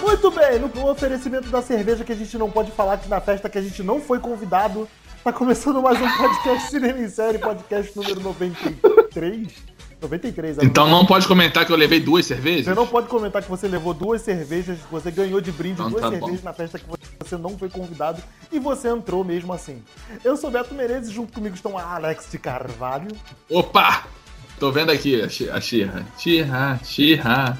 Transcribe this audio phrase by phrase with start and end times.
[0.00, 3.50] Muito bem, no oferecimento da cerveja que a gente não pode falar que na festa
[3.50, 4.88] que a gente não foi convidado,
[5.22, 9.75] tá começando mais um podcast Cinema em Série, podcast número 93.
[10.00, 10.66] 93 agora.
[10.66, 12.66] Então não pode comentar que eu levei duas cervejas?
[12.66, 15.90] Você não pode comentar que você levou duas cervejas, que você ganhou de brinde Então
[15.90, 16.44] duas tá cervejas bom.
[16.44, 16.84] na festa que
[17.18, 19.82] você não foi convidado e você entrou mesmo assim.
[20.22, 23.08] Eu sou Beto Menezes, junto comigo estão a Alex de Carvalho,
[23.50, 24.04] Opa!
[24.58, 26.06] Tô vendo aqui a Xi- a Xirra.
[26.18, 27.58] Xirra, Xirra.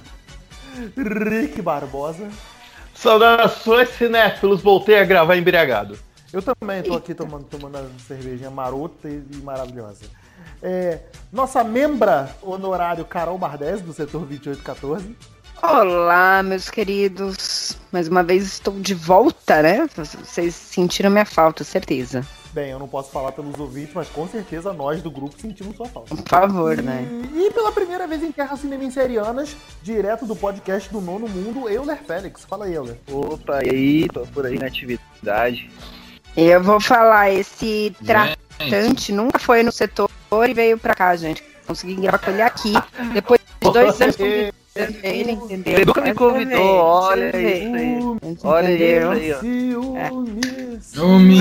[0.96, 2.28] Rick Barbosa.
[2.94, 5.98] Saudações cinéfilos, voltei a gravar embriagado.
[6.32, 10.04] Eu também tô aqui tomando, tomando uma cervejinha marota e maravilhosa.
[10.62, 11.00] É,
[11.32, 15.16] nossa membra honorário Carol Bardez, do setor 2814.
[15.62, 17.76] Olá, meus queridos.
[17.90, 19.88] Mais uma vez estou de volta, né?
[19.96, 22.26] Vocês sentiram minha falta, certeza.
[22.52, 25.86] Bem, eu não posso falar pelos ouvintes, mas com certeza nós do grupo sentimos sua
[25.86, 26.14] falta.
[26.14, 27.06] Por favor, né?
[27.34, 32.02] E, e pela primeira vez em Terras Cinemenserianas, direto do podcast do Nono Mundo, Euler
[32.02, 32.44] Félix.
[32.44, 32.98] Fala aí, Euler.
[33.10, 35.70] Opa, e aí, tô por aí na atividade.
[36.36, 40.05] Eu vou falar, esse Gente, tratante nunca foi no setor
[40.48, 41.42] e veio pra cá, gente.
[41.66, 42.72] Consegui gravar com ele aqui.
[43.12, 44.54] Depois de dois anos convidando
[45.02, 45.74] ele, entendeu?
[45.74, 47.98] Ele nunca me convidou, olha isso aí.
[48.44, 49.90] Olha isso aí, ó.
[50.10, 50.84] Ciúmes.
[50.84, 51.40] Ciúme.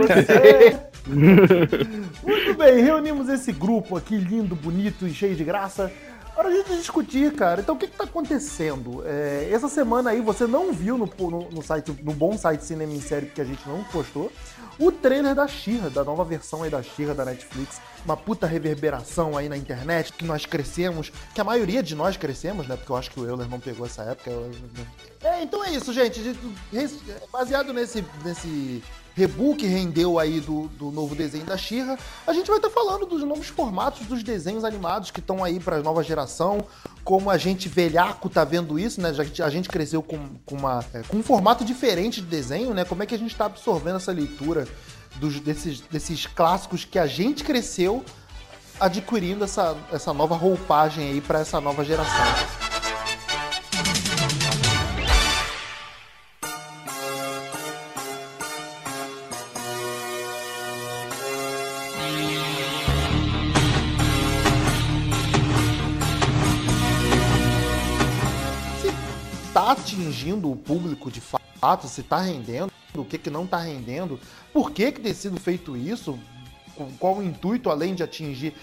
[0.00, 0.78] Você.
[1.06, 5.92] Muito bem, reunimos esse grupo aqui lindo, bonito e cheio de graça
[6.34, 7.60] para a gente discutir, cara.
[7.60, 9.02] Então, o que, que tá acontecendo?
[9.04, 12.92] É, essa semana aí, você não viu no, no, no site, no bom site Cinema
[12.92, 14.32] em Série, porque a gente não postou,
[14.78, 17.80] o trailer da Xirra, da nova versão aí da Xirra da Netflix.
[18.04, 22.66] Uma puta reverberação aí na internet, que nós crescemos, que a maioria de nós crescemos,
[22.66, 22.76] né?
[22.76, 24.30] Porque eu acho que o Euler não pegou essa época.
[25.22, 26.20] É, então é isso, gente.
[27.30, 28.82] Baseado nesse, nesse
[29.14, 33.06] reboot que rendeu aí do, do novo desenho da Xirra, a gente vai estar falando
[33.06, 36.64] dos novos formatos dos desenhos animados que estão aí para a nova geração,
[37.04, 39.12] como a gente velhaco tá vendo isso, né?
[39.12, 42.72] Já que a gente cresceu com, com, uma, é, com um formato diferente de desenho,
[42.74, 42.84] né?
[42.84, 44.66] Como é que a gente está absorvendo essa leitura
[45.16, 48.04] dos, desses, desses clássicos que a gente cresceu
[48.80, 52.71] adquirindo essa, essa nova roupagem aí para essa nova geração.
[70.42, 74.18] Atingindo o público de fato, se tá rendendo, o que que não tá rendendo,
[74.52, 76.18] por que que tem sido feito isso,
[76.98, 78.54] qual o intuito além de atingir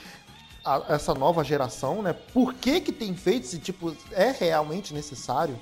[0.64, 2.14] a- essa nova geração, né?
[2.14, 5.58] Por que que tem feito esse tipo, é realmente necessário?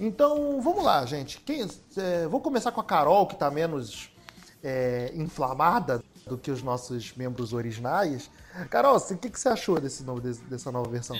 [0.00, 1.38] Então, vamos lá, gente.
[1.40, 1.66] Quem,
[1.96, 4.10] é, vou começar com a Carol, que tá menos
[4.64, 8.30] é, inflamada do que os nossos membros originais.
[8.70, 11.18] Carol, o que, que você achou desse novo, dessa nova versão?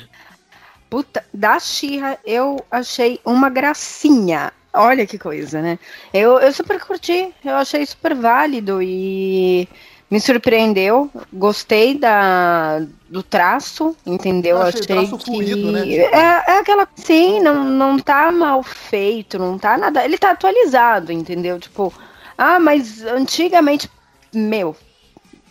[0.93, 4.53] Puta, da Xirra eu achei uma gracinha.
[4.75, 5.79] Olha que coisa, né?
[6.13, 9.67] Eu, eu super curti, eu achei super válido e
[10.11, 11.11] me surpreendeu.
[11.33, 14.59] Gostei da, do traço, entendeu?
[14.59, 15.89] Eu achei o traço que fluido, né?
[15.89, 16.87] é, é aquela.
[16.95, 20.05] Sim, não, não tá mal feito, não tá nada.
[20.05, 21.59] Ele tá atualizado, entendeu?
[21.59, 21.91] Tipo,
[22.37, 23.91] ah, mas antigamente,
[24.31, 24.77] meu,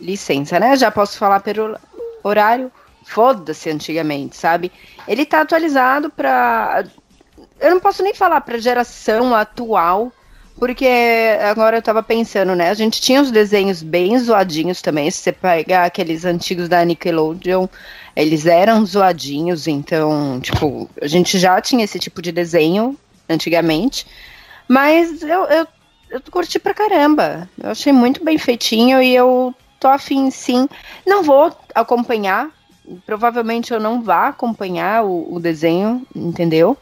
[0.00, 0.76] licença, né?
[0.76, 1.76] Já posso falar pelo
[2.22, 2.70] horário.
[3.04, 4.72] Foda-se antigamente, sabe?
[5.06, 6.84] Ele tá atualizado pra.
[7.60, 10.12] Eu não posso nem falar pra geração atual,
[10.58, 10.88] porque
[11.44, 12.70] agora eu tava pensando, né?
[12.70, 15.10] A gente tinha os desenhos bem zoadinhos também.
[15.10, 17.66] Se você pegar aqueles antigos da Nickelodeon,
[18.14, 22.96] eles eram zoadinhos, então, tipo, a gente já tinha esse tipo de desenho
[23.28, 24.06] antigamente.
[24.68, 25.66] Mas eu, eu,
[26.10, 27.48] eu curti pra caramba.
[27.62, 30.68] Eu achei muito bem feitinho e eu tô afim sim.
[31.06, 32.50] Não vou acompanhar.
[33.06, 36.76] Provavelmente eu não vá acompanhar o, o desenho, entendeu?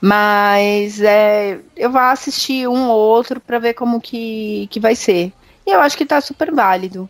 [0.00, 5.32] Mas é, eu vou assistir um ou outro pra ver como que, que vai ser.
[5.66, 7.08] E eu acho que tá super válido.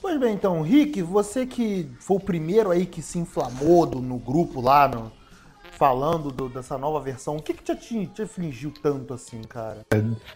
[0.00, 4.16] Pois bem, então, Rick, você que foi o primeiro aí que se inflamou do- no
[4.16, 5.12] grupo lá, no-
[5.72, 9.80] falando do- dessa nova versão, o que, que te, ati- te afligiu tanto assim, cara?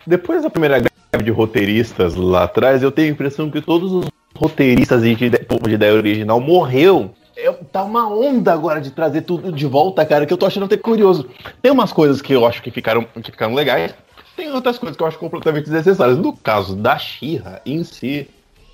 [0.06, 4.04] Depois da primeira greve de roteiristas lá atrás, eu tenho a impressão que todos os
[4.34, 7.14] roteiristas de, ide- de ideia original morreu.
[7.36, 10.66] Eu, tá uma onda agora de trazer tudo de volta, cara, que eu tô achando
[10.66, 11.28] até curioso.
[11.60, 13.94] Tem umas coisas que eu acho que ficaram, que ficaram legais,
[14.36, 16.16] tem outras coisas que eu acho completamente desnecessárias.
[16.16, 18.28] No caso da She-Ra em si,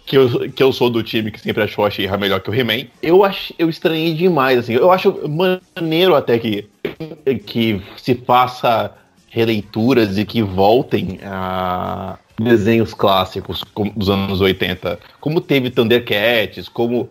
[0.05, 2.55] que eu, que eu sou do time que sempre achou a She-Ra melhor que o
[2.55, 3.23] He-Man, eu,
[3.59, 4.75] eu estranhei demais, assim.
[4.75, 6.69] Eu acho maneiro até que,
[7.47, 8.93] que se faça
[9.29, 13.63] releituras e que voltem a desenhos clássicos
[13.95, 14.99] dos anos 80.
[15.21, 17.09] Como teve Thundercats, como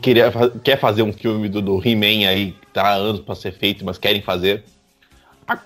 [0.00, 0.32] queria,
[0.62, 3.98] quer fazer um filme do, do He-Man aí, tá há anos pra ser feito, mas
[3.98, 4.64] querem fazer.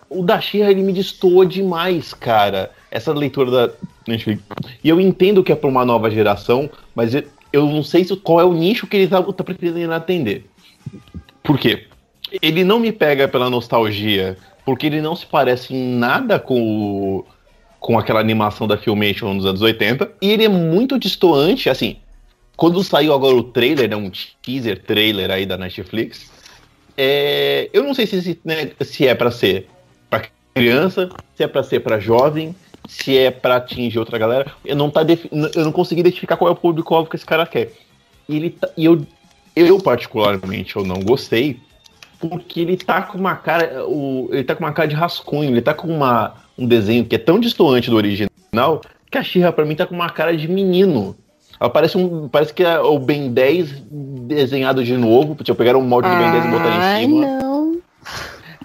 [0.09, 2.71] O da ele me destoa demais, cara.
[2.91, 3.75] Essa leitura da
[4.09, 4.43] Netflix.
[4.83, 8.17] E eu entendo que é pra uma nova geração, mas eu, eu não sei se,
[8.17, 10.47] qual é o nicho que ele tá, tá pretendendo atender.
[11.43, 11.87] Por quê?
[12.43, 17.27] Ele não me pega pela nostalgia, porque ele não se parece em nada com o,
[17.87, 21.95] com aquela animação da Filmation nos anos 80, e ele é muito distoante, assim,
[22.57, 24.11] quando saiu agora o trailer, né, um
[24.43, 26.29] teaser trailer aí da Netflix,
[26.97, 29.69] é, eu não sei se, né, se é pra ser
[30.11, 32.57] pra criança, se é pra ser pra jovem,
[32.89, 34.51] se é pra atingir outra galera.
[34.65, 35.03] Eu não, tá
[35.55, 37.73] eu não consegui identificar qual é o público-alvo que esse cara quer.
[38.29, 39.07] E, ele tá- e eu,
[39.55, 41.61] eu, particularmente, eu não gostei,
[42.19, 43.87] porque ele tá com uma cara.
[43.87, 47.15] O, ele tá com uma cara de rascunho, ele tá com uma, um desenho que
[47.15, 48.81] é tão distoante do original
[49.11, 51.17] que a Xirra, pra mim, tá com uma cara de menino.
[51.59, 53.83] Ela parece, um, parece que é o Ben 10
[54.27, 55.35] desenhado de novo.
[55.43, 57.27] Tipo, pegaram um molde do Ben 10 e botaram em Ai, cima.
[57.27, 57.81] não.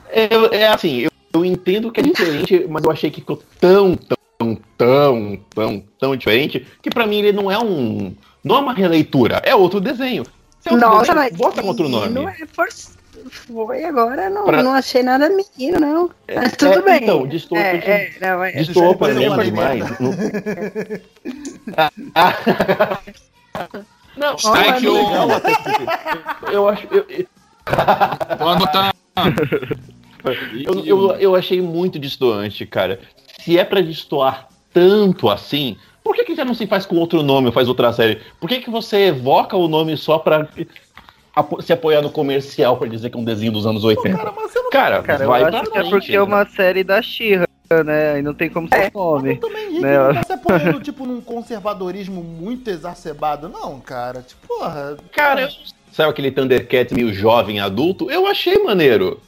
[0.09, 3.95] É, é assim, eu, eu entendo que é diferente, mas eu achei que ficou tão,
[3.95, 8.13] tão, tão, tão, tão diferente que pra mim ele não é um.
[8.43, 10.25] Não é uma releitura, é outro desenho.
[10.59, 12.09] Se é outro Nossa, desenho, mas bota com outro nome.
[12.09, 12.67] menino é for...
[13.29, 16.09] Foi agora, não, Pra- não achei nada menino, não.
[16.33, 17.03] Mas tudo é, bem.
[17.03, 18.51] então, destoa é, pra- é, não, é.
[18.53, 19.83] Destoou pra mim fazer demais.
[24.17, 25.27] Não, não é que legal
[26.51, 26.87] Eu acho.
[26.91, 27.25] Eu, eu-
[28.37, 28.91] Tô anotando.
[30.65, 32.99] Eu, eu, eu achei muito distoante, cara.
[33.43, 37.23] Se é pra destoar tanto assim, por que, que já não se faz com outro
[37.23, 38.21] nome, faz outra série?
[38.39, 40.47] Por que, que você evoca o nome só pra
[41.61, 44.17] se apoiar no comercial pra dizer que é um desenho dos anos 80?
[44.17, 46.21] Cara, mas você não Cara, Cara, vai eu pra acho que é porque é né?
[46.21, 47.47] uma série da Xirra,
[47.85, 48.19] né?
[48.19, 49.37] E não tem como ser nome.
[49.37, 54.21] também Rick Né, não tá se apoiando, tipo, num conservadorismo muito exacerbado, não, cara.
[54.21, 54.97] Tipo, porra.
[55.11, 55.49] Cara, eu...
[55.91, 58.11] sabe aquele Thundercat meio jovem, adulto?
[58.11, 59.19] Eu achei maneiro.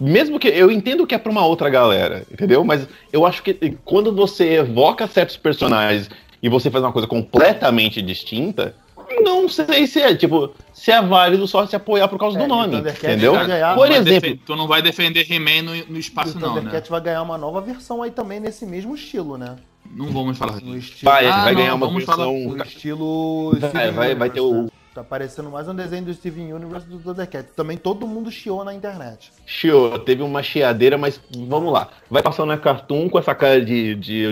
[0.00, 2.64] Mesmo que eu entendo que é pra uma outra galera, entendeu?
[2.64, 6.10] Mas eu acho que quando você evoca certos personagens
[6.42, 8.74] e você faz uma coisa completamente distinta,
[9.20, 12.44] não sei se é, tipo, se é válido só se apoiar por causa É, do
[12.44, 13.34] o nome, entendeu?
[13.34, 16.60] vai ganhar, Por exemplo, tu não vai defender He-Man no, no espaço, o não, né?
[16.60, 19.56] Thundercat vai ganhar uma nova versão aí também nesse mesmo estilo, né?
[19.94, 20.92] Não vamos falar No disso.
[20.92, 21.12] estilo.
[21.12, 22.56] vai, Ah, vai não, ganhar uma vamos falar- versão.
[22.56, 23.56] No estilo.
[23.72, 24.68] Vai, vai, vai ter o né?
[24.94, 27.48] Tá parecendo mais um desenho do Steven Universe do Thundercat.
[27.56, 29.32] Também todo mundo chiou na internet.
[29.46, 31.18] Chiou, teve uma chiadeira, mas
[31.48, 31.88] vamos lá.
[32.10, 34.26] Vai passando na Cartoon com essa cara de, de,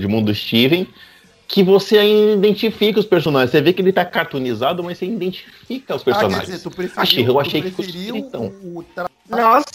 [0.00, 0.88] de mundo Steven,
[1.52, 3.50] que você ainda identifica os personagens.
[3.50, 6.46] Você vê que ele tá cartoonizado, mas você identifica os Ah, quer personagens.
[6.48, 8.52] dizer, tu preferiu, Achei, eu tu achei que fosse então.
[8.62, 9.66] o, o tra- Nossa!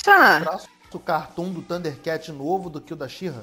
[0.42, 0.68] traço
[1.06, 3.42] cartoon do Thundercat novo do que o da She-Ra?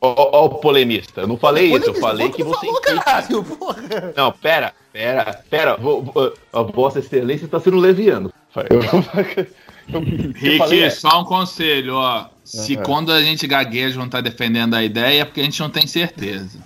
[0.00, 2.66] Ó, o polemista, eu não falei isso, eu falei o que você.
[2.66, 3.76] falou, caralho, porra.
[4.16, 5.76] Não, pera, pera, pera.
[5.76, 8.32] Vou, vou- a Vossa Excelência tá sendo leviano.
[8.68, 8.80] Eu,
[10.34, 10.90] Rick, falei, é.
[10.90, 12.26] só um conselho, ó.
[12.44, 12.82] Se Aham.
[12.82, 15.86] quando a gente gagueja não tá defendendo a ideia, é porque a gente não tem
[15.86, 16.58] certeza.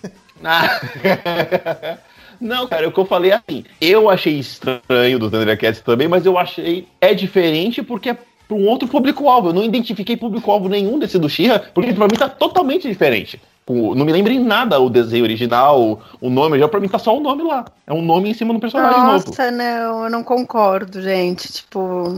[0.45, 1.99] Ah.
[2.41, 6.25] Não, cara, o que eu falei é assim, eu achei estranho do Thundercats também, mas
[6.25, 8.15] eu achei é diferente porque é
[8.49, 9.51] para um outro público-alvo.
[9.51, 13.41] Eu não identifiquei público-alvo nenhum desse do She-Ra, porque pra mim tá totalmente diferente.
[13.67, 16.99] O- não me lembra em nada o desenho original, o nome, já pra mim tá
[16.99, 17.67] só o nome lá.
[17.87, 19.27] É um nome em cima do personagem novo.
[19.29, 21.53] Nossa, não, eu não concordo, gente.
[21.53, 22.09] Tipo,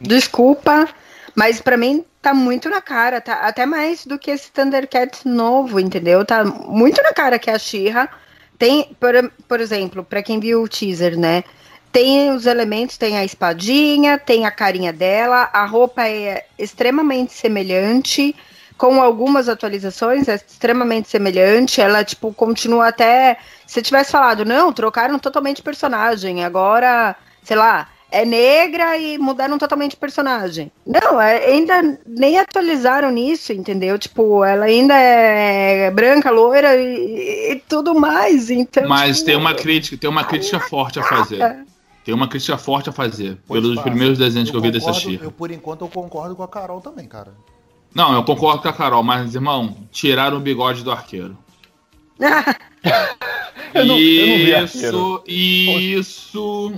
[0.00, 0.88] desculpa,
[1.34, 5.78] mas pra mim tá muito na cara, tá até mais do que esse Thundercats novo,
[5.78, 6.24] entendeu?
[6.24, 8.08] Tá muito na cara que é a She-Ra.
[8.58, 11.44] Tem, por, por exemplo, pra quem viu o teaser, né?
[11.92, 18.34] Tem os elementos, tem a espadinha, tem a carinha dela, a roupa é extremamente semelhante,
[18.78, 21.82] com algumas atualizações, é extremamente semelhante.
[21.82, 23.36] Ela, tipo, continua até.
[23.66, 27.86] Se tivesse falado, não, trocaram totalmente personagem, agora, sei lá,
[28.20, 30.70] é negra e mudaram totalmente personagem.
[30.86, 33.98] Não, é- ainda nem atualizaram nisso, entendeu?
[33.98, 38.50] Tipo, ela ainda é branca, loira e, e tudo mais.
[38.50, 41.64] Então, Mas tipo, tem uma crítica, tem uma crítica forte a fazer.
[42.04, 43.38] Tem uma crítica forte a fazer.
[43.46, 43.88] Pois pelos faça.
[43.88, 45.24] primeiros desenhos que eu vi dessa She-Ra.
[45.24, 47.32] Eu, por enquanto, eu concordo com a Carol também, cara.
[47.94, 51.36] Não, eu concordo com a Carol, mas, irmão, tiraram o bigode do arqueiro.
[53.74, 56.72] Eu não- eu não vi isso, isso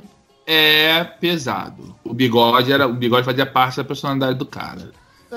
[0.46, 1.94] é pesado.
[2.04, 4.90] O bigode era, o bigode fazia parte da personalidade do cara.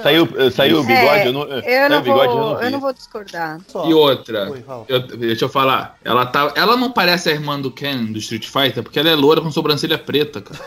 [0.03, 2.65] Saiu, eh, saiu o bigode, É, eu não, eu saiu não, o bigode, vou, vi.
[2.65, 3.59] eu não vou discordar.
[3.67, 3.89] Só.
[3.89, 4.85] E outra, Oi, fala.
[4.87, 8.45] eu- deixa eu falar, ela tá, ela não parece a irmã do Ken do Street
[8.47, 10.59] Fighter porque ela é loura com sobrancelha preta, cara.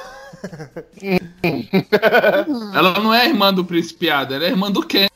[2.74, 5.06] ela não é a irmã do Principiado, ela é a irmã do Ken.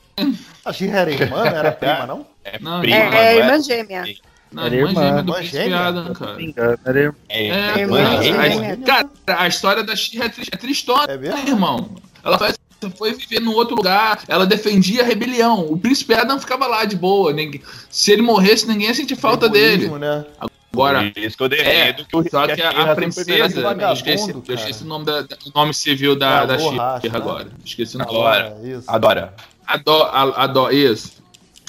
[0.65, 2.27] A Shira era irmã, não era prima, não?
[2.45, 3.39] É Não, prima, É, não é é?
[3.39, 4.05] irmã gêmea.
[4.53, 5.01] Não, Era irmã irmã.
[5.03, 5.79] gêmea do Irmã Príncipe gêmea?
[5.81, 6.43] Adam, cara.
[6.43, 8.51] engano, era É, É, irmã irmã gêmea.
[8.51, 8.77] gêmea.
[8.87, 11.49] Cara, a história da Shira é, é tristona, É mesmo?
[11.49, 11.91] irmão.
[12.25, 15.61] Ela foi, foi viver num outro lugar, ela defendia a rebelião.
[15.71, 17.33] O príncipe Adam ficava lá de boa.
[17.33, 17.61] ninguém-
[17.91, 19.89] se ele morresse, ninguém ia sentir falta dele.
[19.89, 20.25] Né?
[20.73, 23.25] Agora, isso que eu é, defendo que o só que Shira a, a princesa.
[23.25, 27.01] que Eu esqueci, eu esqueci o nome, da, o nome civil da, Ah, da Shira
[27.03, 27.11] né?
[27.15, 27.49] agora.
[27.65, 28.11] Esqueci o nome.
[28.37, 28.79] É.
[28.87, 29.35] Adora.
[29.67, 31.16] Adó, a- adó, isso.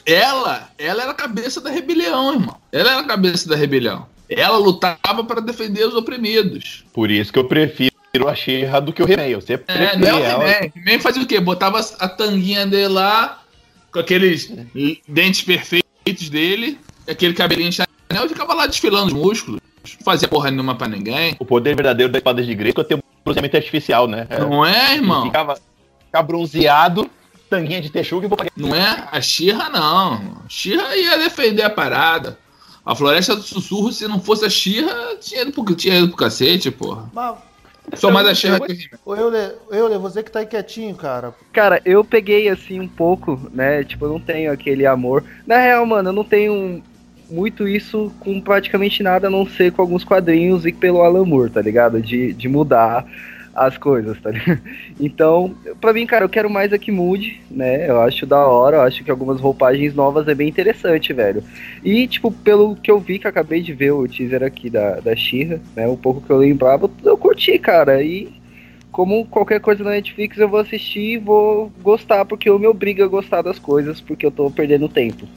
[0.08, 2.56] Ela, ela era a cabeça da rebelião, irmão.
[2.72, 4.06] Ela era a cabeça da rebelião.
[4.30, 6.86] Ela lutava para defender os oprimidos.
[6.94, 7.92] Por isso que eu prefiro
[8.26, 9.28] a Xirra do que o He-Man.
[9.28, 10.42] Eu sempre É, não é o.
[10.42, 10.72] He-Man.
[10.76, 11.42] He-Man fazia o quê?
[11.42, 13.42] Botava a tanguinha dele lá,
[13.92, 14.50] com aqueles
[15.06, 19.60] dentes perfeitos dele, aquele cabelinho Chanel, e ficava lá desfilando os músculos.
[19.84, 21.36] Não fazia porra nenhuma pra ninguém.
[21.38, 24.26] O poder verdadeiro da espada de Grayskull é ter um bronzeamento artificial, né?
[24.30, 24.40] É.
[24.40, 25.26] Não é, Ele irmão?
[25.26, 25.58] Ficava,
[26.06, 27.10] ficava bronzeado,
[27.50, 28.52] tanguinha de texuga e vou pagar.
[28.56, 30.42] Não é a Xirra, não.
[30.48, 32.38] Xirra ia defender a parada.
[32.86, 36.18] A Floresta do Sussurro, se não fosse a Xirra, tinha ido pro, tinha ido pro
[36.18, 37.10] cacete, porra.
[37.14, 37.38] Mas,
[37.96, 41.34] Sou mais a Xirra que o Euler, Euler, você que tá aí quietinho, cara.
[41.54, 43.84] Cara, eu peguei assim um pouco, né?
[43.84, 45.24] Tipo, eu não tenho aquele amor.
[45.46, 46.84] Na real, mano, eu não tenho
[47.30, 51.50] muito isso com praticamente nada, a não ser com alguns quadrinhos e pelo Alan Moore,
[51.50, 52.02] tá ligado?
[52.02, 53.06] De, de mudar
[53.58, 54.62] as coisas, tá ligado?
[55.00, 57.90] Então, pra mim, cara, eu quero mais é que mude, né?
[57.90, 61.44] Eu acho da hora, eu acho que algumas roupagens novas é bem interessante, velho.
[61.84, 65.00] E, tipo, pelo que eu vi, que eu acabei de ver o teaser aqui da,
[65.00, 65.88] da Xirra, né?
[65.88, 68.02] Um pouco que eu lembrava, eu curti, cara.
[68.02, 68.32] E
[68.92, 73.04] como qualquer coisa na Netflix, eu vou assistir e vou gostar, porque eu me obrigo
[73.04, 75.28] a gostar das coisas, porque eu tô perdendo tempo.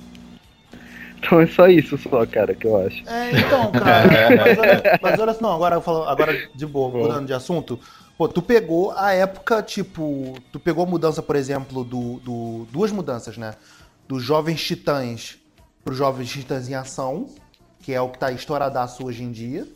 [1.18, 3.02] Então é só isso, só, cara, que eu acho.
[3.06, 7.26] É, então, cara, mas olha, mas olha não, agora, eu falo- agora de boa, mudando
[7.26, 7.78] de assunto.
[8.20, 12.92] Pô, tu pegou a época, tipo, tu pegou a mudança, por exemplo, do, do duas
[12.92, 13.54] mudanças, né?
[14.06, 15.38] Dos Jovens Titãs
[15.82, 17.28] pro Jovens Titãs em Ação,
[17.78, 19.66] que é o que tá estouradaço hoje em dia.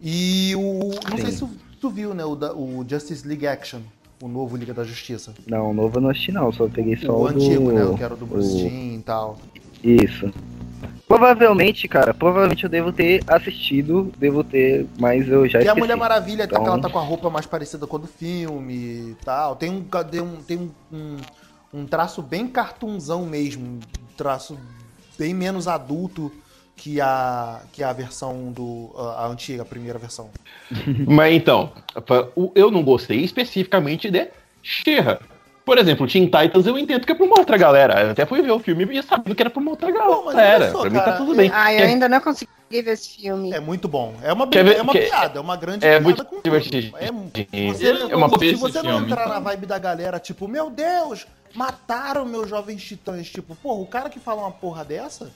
[0.00, 3.80] E o, não sei se tu, tu viu, né, o, o Justice League Action,
[4.22, 5.34] o novo Liga da Justiça.
[5.46, 7.72] Não, o novo eu não assisti não, só peguei só o o, antigo, do...
[7.74, 9.36] né, o que era do Bruce o- Timm e tal.
[9.84, 10.32] Isso.
[11.06, 15.78] Provavelmente, cara, provavelmente eu devo ter assistido, devo ter, mas eu já a esqueci.
[15.78, 18.74] Mulher Maravilha, Então- que ela tá com a roupa mais parecida com a do filme
[18.74, 19.54] e tal.
[19.54, 21.16] Tem um, tem um, tem um,
[21.72, 23.64] um, traço bem cartunzão mesmo.
[23.64, 23.80] Um
[24.16, 24.58] traço
[25.16, 26.32] bem menos adulto
[26.74, 28.92] que a, que a versão do.
[28.96, 30.30] A, a antiga, a primeira versão.
[31.06, 31.72] Mas então,
[32.54, 34.28] eu não gostei especificamente de
[34.60, 35.20] Xirra.
[35.66, 38.00] Por exemplo, Teen Titans eu entendo que é pra uma outra galera.
[38.00, 40.36] Eu até fui ver o filme e sabendo que era pra uma outra Pô, mas
[40.36, 40.70] galera.
[40.70, 41.50] só, pra mim tá tudo bem.
[41.52, 43.52] Ah, eu É- ainda não consegui ver esse filme.
[43.52, 44.14] É muito bom.
[44.22, 46.44] É uma, brin- ver- é uma piada, é uma grande é piada muito com tudo.
[46.44, 46.96] divertido.
[46.98, 47.10] É,
[47.72, 49.34] você, É uma se você não filme, entrar então.
[49.34, 53.28] na vibe da galera, tipo, meu Deus, mataram meus jovens titãs.
[53.28, 55.32] Tipo, porra, o cara que fala uma porra dessa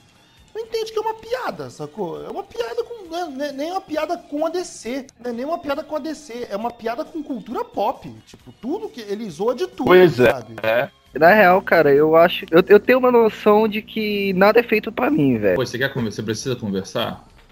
[0.53, 2.23] não entende que é uma piada, sacou?
[2.25, 3.07] É uma piada com.
[3.09, 5.05] não é- é nem uma piada com a DC.
[5.23, 6.47] Não é nem uma piada com a DC.
[6.49, 8.09] É uma piada com cultura pop.
[8.27, 9.01] Tipo, tudo que.
[9.01, 10.31] Ele zoa de tudo, Pois é.
[10.31, 10.55] sabe?
[10.63, 10.89] É.
[11.13, 12.45] Na real, cara, eu acho.
[12.49, 15.55] Eu, eu tenho uma noção de que nada é feito pra mim, velho.
[15.55, 16.15] Pô, você quer conversar?
[16.17, 17.25] Você precisa conversar?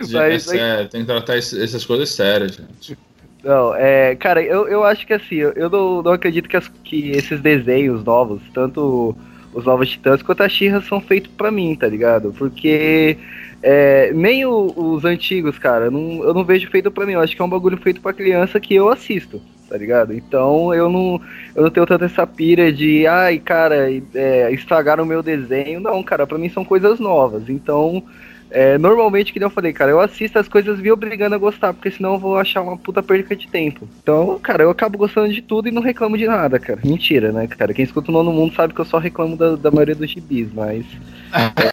[0.00, 2.98] Mas é aí- sério, tem que tratar esse- essas coisas sérias, gente.
[3.42, 4.14] Não, é.
[4.16, 7.40] Cara, eu, eu acho que assim, eu, eu não, não acredito que, as- que esses
[7.40, 9.16] desenhos novos, tanto
[9.56, 12.32] os novos titãs quanto a Xirra, são feitos pra mim, tá ligado?
[12.38, 13.16] Porque.
[13.62, 17.14] é, nem o- os antigos, cara, não- eu não vejo feito pra mim.
[17.14, 20.12] Eu acho que é um bagulho feito pra criança que eu assisto, tá ligado?
[20.12, 21.20] Então eu não,
[21.54, 25.80] eu não tenho tanta essa pira de, ai, cara, é, estragaram o meu desenho.
[25.80, 27.48] Não, cara, pra mim são coisas novas.
[27.48, 28.02] Então,
[28.50, 31.72] é, normalmente, que nem eu falei, cara, eu assisto as coisas me obrigando a gostar,
[31.74, 33.88] porque senão eu vou achar uma puta perca de tempo.
[34.02, 36.80] Então, cara, eu acabo gostando de tudo e não reclamo de nada, cara.
[36.84, 37.74] Mentira, né, cara?
[37.74, 40.48] Quem escuta o Nono Mundo sabe que eu só reclamo da, da maioria dos gibis,
[40.52, 40.84] mas.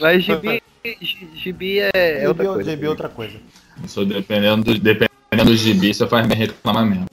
[0.00, 0.62] Mas gibi,
[1.02, 1.90] gi- gibi é,
[2.22, 2.70] é outra coisa.
[2.76, 3.36] JB é outra coisa.
[3.86, 7.06] Só dependendo do, dependendo do gibi, você faz bem reclamar mesmo.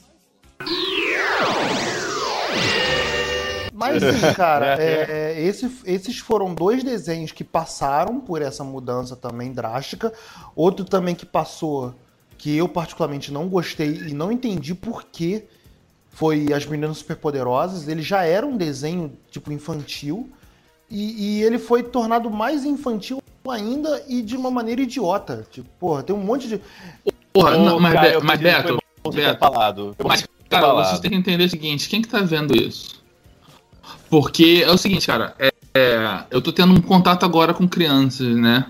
[3.79, 5.05] Mas sim, cara, é,
[5.37, 10.11] é, esse- esses foram dois desenhos que passaram por essa mudança também drástica.
[10.55, 11.95] Outro também que passou,
[12.37, 15.45] que eu particularmente não gostei e não entendi por que
[16.09, 17.87] foi As Meninas Superpoderosas.
[17.87, 20.29] Ele já era um desenho, tipo, infantil.
[20.91, 25.47] E, e ele foi tornado mais infantil ainda e de uma maneira idiota.
[25.49, 26.59] Tipo, porra, tem um monte de.
[27.31, 28.79] Porra, não, mas, cara, Be- mas Beto,
[29.13, 29.95] Beto, falado.
[29.97, 32.98] Eu Mas, cara, vocês têm que entender o seguinte: quem que tá vendo isso?
[34.09, 38.35] Porque é o seguinte, cara, é, é, eu tô tendo um contato agora com crianças,
[38.35, 38.65] né?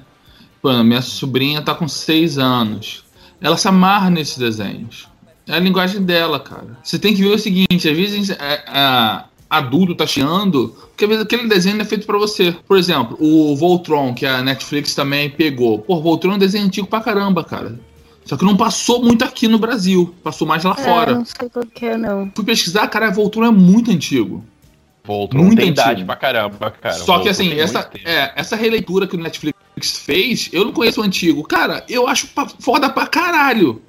[0.61, 3.05] Pô, minha sobrinha tá com seis anos.
[3.41, 5.07] Ela se amarra nesses desenhos.
[5.47, 6.77] É a linguagem dela, cara.
[6.83, 8.35] Você tem que ver o seguinte, às vezes é,
[8.67, 12.55] é, adulto tá chiando, porque às vezes aquele desenho é feito pra você.
[12.67, 15.79] Por exemplo, o Voltron, que a Netflix também pegou.
[15.79, 17.79] Pô, Voltron é um desenho antigo pra caramba, cara.
[18.25, 20.13] Só que não passou muito aqui no Brasil.
[20.21, 21.15] Passou mais lá É, fora.
[21.15, 22.31] não sei qual que é, não.
[22.35, 24.43] Fui pesquisar, cara, Voltron é muito antigo.
[25.09, 25.81] Voltron Muito tem antigo.
[25.81, 26.93] idade pra caramba, cara.
[26.95, 29.57] Só que assim, essa, é, essa releitura que o Netflix
[30.05, 31.41] fez, eu não conheço o antigo.
[31.43, 33.81] Cara, eu acho pa- foda pra caralho.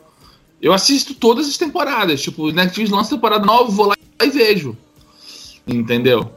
[0.62, 2.22] Eu assisto todas as temporadas.
[2.22, 4.74] Tipo, o Netflix lança temporada nova, vou lá e vejo.
[5.66, 6.30] Entendeu?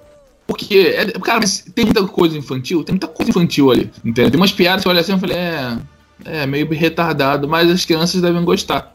[0.45, 3.89] Porque, é, cara, mas tem muita coisa infantil, tem muita coisa infantil ali.
[4.03, 4.31] Entendeu?
[4.31, 5.77] Tem umas piadas que eu olho assim e falei, é,
[6.25, 8.93] é meio retardado, mas as crianças devem gostar.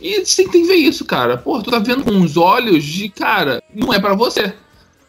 [0.00, 1.36] E você tem que ver isso, cara.
[1.36, 4.54] Pô, tu tá vendo com os olhos de, cara, não é pra você.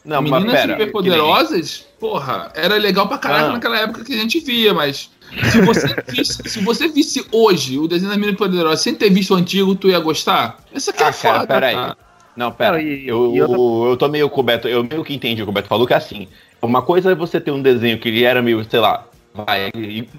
[0.03, 0.74] Não, mas Meninas pera.
[0.74, 3.51] superpoderosas, porra, era legal pra caraca Ah.
[3.53, 5.10] naquela época que a gente via, mas
[5.51, 9.31] se você visse, se você visse hoje o desenho das meninas poderosas sem ter visto
[9.34, 10.58] o antigo, tu ia gostar?
[10.74, 11.75] Essa aqui é Ah, cara, foda, peraí.
[11.75, 11.98] cara.
[12.36, 12.77] Não, pera.
[12.77, 13.58] Não, e- eu, e outra-
[13.91, 14.67] eu tô meio coberto.
[14.67, 16.27] Eu meio que entendi o que o Beto falou, que é assim.
[16.62, 19.72] Uma coisa é você ter um desenho que ele era meio, sei lá, vai,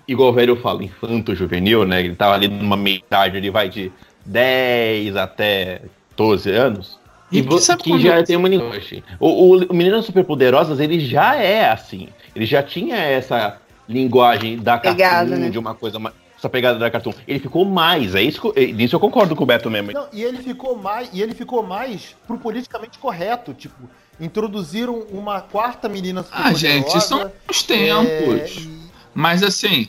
[0.07, 2.01] igual o velho fala, infanto juvenil, né?
[2.01, 3.91] Ele tava ali numa meia idade, ele vai de
[4.27, 5.83] 10 até
[6.17, 6.99] 12 anos.
[7.33, 9.03] E E, vo- sabe que já tem uma linguagem.
[9.19, 12.09] O, o, o Meninas Superpoderosas, ele já é assim.
[12.37, 13.59] Ele já tinha essa
[13.89, 15.51] linguagem da Pegada, cartoon, né?
[15.51, 16.15] de uma coisa mais.
[16.39, 17.13] Essa pegada da cartoon.
[17.27, 18.15] Ele ficou mais.
[18.17, 19.93] É isso que, eu- nisso eu concordo com o Beto mesmo.
[19.93, 23.89] Não, e ele ficou mais, e ele ficou mais pro politicamente correto, tipo,
[24.21, 28.57] introduziram uma quarta menina Ah, gente, são os tempos.
[28.59, 28.83] É,
[29.15, 29.89] Mas assim,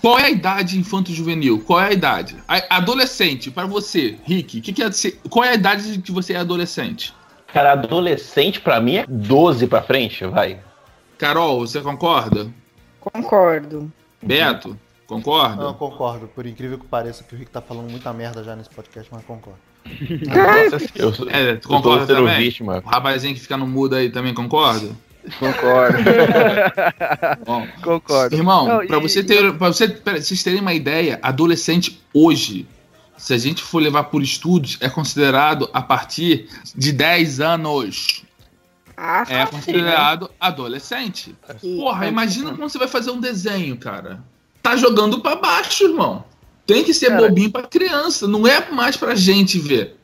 [0.00, 1.60] qual é a idade infanto-juvenil?
[1.66, 2.36] Qual é a idade?
[2.48, 6.12] A- adolescente, pra você, Rick, que que é ser- qual é a idade de que
[6.12, 7.14] você é adolescente?
[7.52, 10.58] Cara, adolescente pra mim é 12 pra frente, vai.
[11.18, 12.48] Carol, você concorda?
[13.00, 13.90] Concordo.
[14.22, 15.62] Beto, concorda?
[15.64, 16.26] Não, concordo.
[16.28, 19.24] Por incrível que pareça, que o Rick tá falando muita merda já nesse podcast, mas
[19.24, 19.58] concordo.
[20.26, 22.36] Nossa, eu, sou- É, tu concorda também?
[22.38, 22.82] vítima.
[22.84, 24.88] O rapazinho que fica no mudo aí também concorda?
[25.38, 25.98] Concordo.
[27.44, 28.34] Bom, Concordo.
[28.34, 32.66] irmão, pra e- você ter, pra você, pera, vocês terem uma ideia, adolescente hoje,
[33.16, 38.22] se a gente for levar por estudos, é considerado a partir de 10 anos.
[38.96, 41.34] Ah, É considerado adolescente.
[41.60, 41.76] sim.
[41.78, 44.20] Porra, imagina quando você vai fazer um desenho, cara.
[44.62, 46.24] Tá jogando pra baixo, irmão.
[46.66, 47.20] Tem que ser Cara.
[47.28, 49.96] bobinho pra criança, não é mais pra gente ver.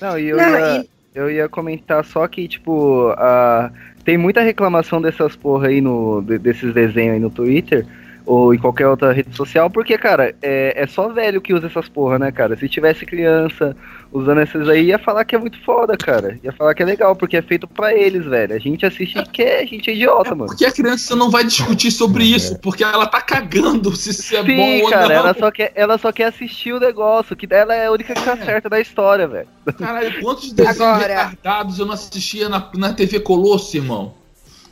[0.00, 3.70] Não, e eu, Não, ia, eu ia comentar só que, tipo, a,
[4.04, 7.86] tem muita reclamação dessas porra aí no, de- desses desenhos aí no Twitter
[8.28, 11.88] ou em qualquer outra rede social, porque, cara, é, é só velho que usa essas
[11.88, 12.58] porra, né, cara?
[12.58, 13.74] Se tivesse criança
[14.12, 16.38] usando esses aí, ia falar que é muito foda, cara.
[16.44, 18.54] Ia falar que é legal, porque é feito pra eles, velho.
[18.54, 20.46] A gente assiste que a gente é idiota, mano.
[20.50, 24.42] Porque a criança não vai discutir sobre isso, porque ela tá cagando se isso é
[24.42, 25.14] bom Sim, ou cara, não.
[25.14, 28.22] ela só, quer, ela só quer assistir o negócio, que ela é a única que
[28.22, 29.48] tá certa da história, velho.
[29.78, 34.17] Caralho, quantos desenhos Agora- retardados eu não assistia na, na TV Colosso, irmão?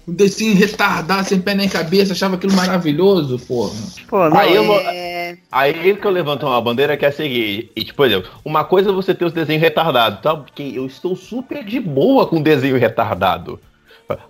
[0.09, 3.73] Um desenho retardado, sem pé nem cabeça, achava aquilo maravilhoso, porra.
[4.09, 7.12] Pô, não, Aí eu vou- É, Aí que eu levanto uma bandeira que é a
[7.12, 10.37] seguinte, e, tipo, por exemplo, uma coisa é você ter os desenhos retardados, tá?
[10.37, 13.59] Porque eu estou super de boa com desenho retardado.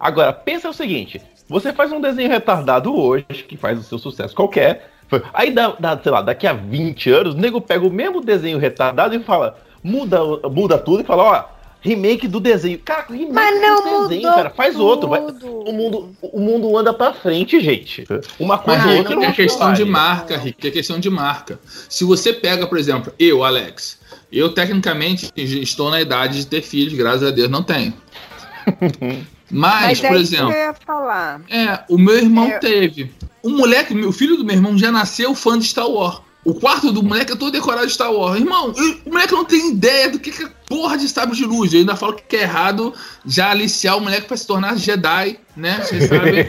[0.01, 4.35] Agora, pensa o seguinte, você faz um desenho retardado hoje, que faz o seu sucesso
[4.35, 4.91] qualquer,
[5.35, 8.59] aí dá, dá, sei lá, daqui a 20 anos, o nego pega o mesmo desenho
[8.59, 10.19] retardado e fala, muda,
[10.51, 11.56] muda tudo e fala, ó,
[11.87, 12.79] remake do desenho.
[12.85, 15.09] Cara, remake Mas não do desenho, mudou cara, faz outro.
[15.09, 15.61] Vai, tudo.
[15.68, 18.05] o, mundo, o mundo anda pra frente, gente.
[18.38, 21.59] Uma coisa Mas ou Rick, outra é questão de marca, Rick, é questão de marca.
[21.88, 23.99] Se você pega, por exemplo, eu, Alex,
[24.33, 27.94] eu tecnicamente estou na idade de ter filhos, graças a Deus não tenho.
[29.49, 31.40] Mas, mas é por eu exemplo, ia falar.
[31.49, 32.59] é, o meu irmão É.
[32.59, 33.12] teve.
[33.44, 36.20] O moleque, o filho do meu irmão já nasceu fã de Star Wars.
[36.47, 38.39] O quarto do moleque é todo decorado de Star Wars.
[38.39, 38.73] Irmão,
[39.05, 41.73] o moleque não tem ideia do que, que é porra de sabre de luz.
[41.73, 42.95] Eu ainda falo que é errado
[43.27, 45.81] já aliciar o moleque pra se tornar Jedi, né?
[45.83, 46.41] Vocês sabem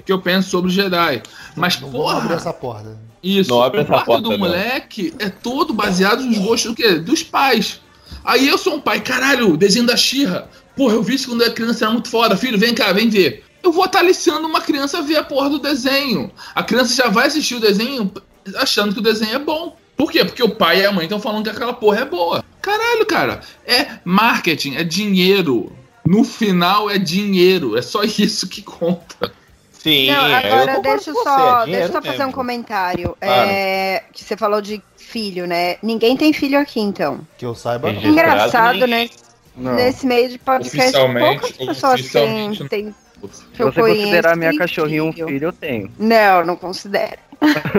[0.00, 1.22] o que eu penso sobre Jedi.
[1.54, 2.98] Mas, Não vamos abrir porra, essa porta.
[3.22, 4.38] isso, Não abre o essa quarto porta, do não.
[4.38, 6.94] moleque é todo baseado nos gostos do quê?
[6.96, 7.80] Dos pais.
[8.24, 10.48] Aí eu sou um pai, caralho, desenho da Xirra.
[10.76, 12.36] Porra, eu vi isso quando eu era criança, era muito foda.
[12.36, 13.44] Filho, vem cá, vem ver.
[13.62, 16.32] Eu vou estar aliciando uma criança a ver a porra do desenho.
[16.56, 18.10] A criança já vai assistir o desenho
[18.56, 19.76] achando que o desenho é bom.
[19.96, 20.24] Por quê?
[20.24, 22.44] Porque o pai e a mãe estão falando que aquela porra é boa.
[22.60, 23.40] Caralho, cara.
[23.66, 25.72] É marketing, é dinheiro.
[26.04, 27.76] No final é dinheiro.
[27.78, 29.32] É só isso que conta.
[29.72, 32.18] Sim, Não, eu agora concordo deixa eu você, só, é deixa eu só fazer um
[32.20, 32.32] mesmo.
[32.32, 33.16] comentário.
[33.20, 33.50] Claro.
[33.50, 35.76] É, que você falou de filho, né?
[35.82, 37.20] Ninguém tem filho aqui, então.
[37.36, 38.02] Que eu saiba, não.
[38.02, 39.10] Engraçado, né?
[39.54, 39.74] Não.
[39.74, 45.12] Nesse meio de podcast, poucas pessoas têm, Se você eu considerar conheço minha cachorrinha um
[45.12, 45.28] filho.
[45.28, 45.92] filho, eu tenho.
[45.98, 47.18] Não, não considero.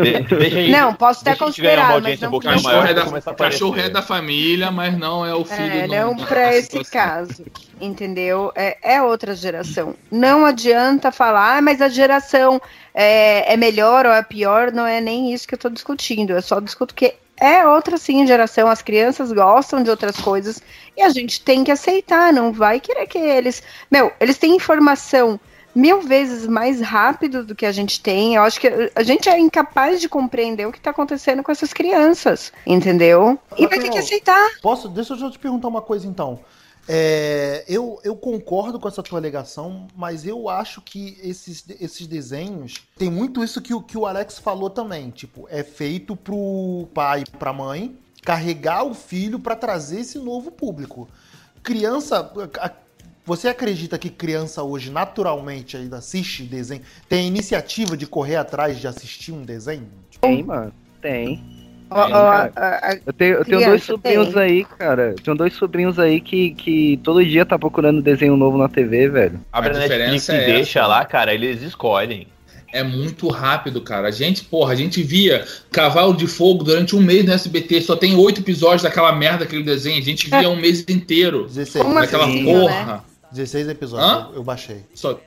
[0.01, 4.71] De- Não, posso até considerar, mas não um Cachorro é, da, cachorro é da família,
[4.71, 6.91] mas não é o filho É, não da pra esse situação.
[6.91, 7.45] caso,
[7.79, 8.51] entendeu?
[8.55, 9.95] É, é outra geração.
[10.11, 12.61] Não adianta falar, ah, mas a geração
[12.93, 16.31] é, é melhor ou é pior, não é nem isso que eu tô discutindo.
[16.31, 18.69] Eu só discuto que é outra sim geração.
[18.69, 20.61] As crianças gostam de outras coisas
[20.95, 22.31] e a gente tem que aceitar.
[22.31, 23.61] Não vai querer que eles.
[23.91, 25.39] Meu, eles têm informação
[25.75, 28.35] mil vezes mais rápido do que a gente tem.
[28.35, 31.73] Eu acho que a gente é incapaz de compreender o que está acontecendo com essas
[31.73, 33.37] crianças, entendeu?
[33.57, 34.49] E vai ter que aceitar.
[34.61, 34.87] Posso?
[34.87, 36.39] Deixa eu te perguntar uma coisa então.
[36.87, 42.75] É, eu, eu concordo com essa tua alegação, mas eu acho que esses, esses desenhos
[42.95, 45.09] tem muito isso que, o- que o Alex falou também.
[45.09, 51.07] Tipo, é feito pro pai pra mãe carregar o filho pra trazer esse novo público.
[51.63, 52.31] Criança.
[52.59, 52.71] a-
[53.25, 56.81] você acredita que criança hoje naturalmente ainda assiste desenho?
[57.09, 59.87] Tem a iniciativa de correr atrás de assistir um desenho?
[60.21, 60.71] Tem, mano.
[61.01, 61.43] Tem.
[61.89, 64.41] A- a- Eu tenho, eu tenho dois sobrinhos tem.
[64.41, 65.09] aí, cara.
[65.11, 69.07] Eu tenho dois sobrinhos aí que, que todo dia tá procurando desenho novo na TV,
[69.07, 69.39] velho.
[69.53, 70.87] Abre A a diferença é deixa essa.
[70.87, 72.27] lá, cara, eles escolhem.
[72.73, 74.07] É muito rápido, cara.
[74.07, 77.79] A gente, porra, a gente via Cavalo de Fogo durante um mês no SBT.
[77.81, 79.97] Só tem oito episódios daquela merda, aquele desenho.
[79.99, 81.45] A gente via um mês inteiro.
[81.45, 81.83] 16.
[81.85, 83.03] Como Naquela assim, porra.
[83.35, 84.27] 16 episódios, Hã?
[84.31, 84.83] eu, eu baixei.
[84.93, 85.17] Só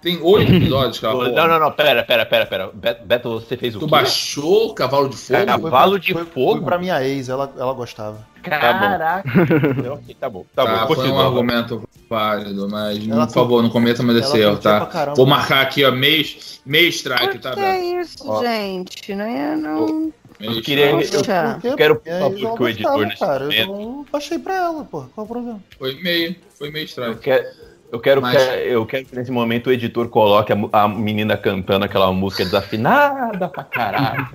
[0.00, 1.14] tem oito episódios, cara.
[1.30, 2.70] Não, não, não, pera, pera, pera, pera.
[3.04, 3.90] Beto, você fez o Tu quê?
[3.90, 5.36] baixou Cavalo de Fogo?
[5.38, 6.52] Foi Cavalo pra- de foi- fogo?
[6.52, 8.24] Foi pra minha ex, ela, ela gostava.
[8.42, 9.24] Caraca.
[9.92, 10.94] Ok, tá bom, tá, Tá, bom.
[10.94, 14.88] foi um argumento válido, mas Ela por favor, não cometa mais esse erro, tá?
[15.16, 17.66] Vou marcar aqui, ó, mês, mês Por strike, tá, que Beto?
[17.68, 18.40] é isso, Ó.
[18.40, 19.14] gente?
[19.14, 20.12] Não é, não...
[20.40, 23.44] Eu queria- eu- eu quero, por favor, que o editor nesse cara.
[23.44, 25.02] momento- Eu baixei pra ela, pô.
[25.14, 25.60] Qual o problema?
[25.78, 27.20] Foi meio, foi meio Eu strike.
[27.20, 27.44] quero,
[27.90, 31.36] eu quero, Mas- que, eu quero que nesse momento o editor coloque a, a menina
[31.36, 34.28] cantando aquela música desafinada pra caralho.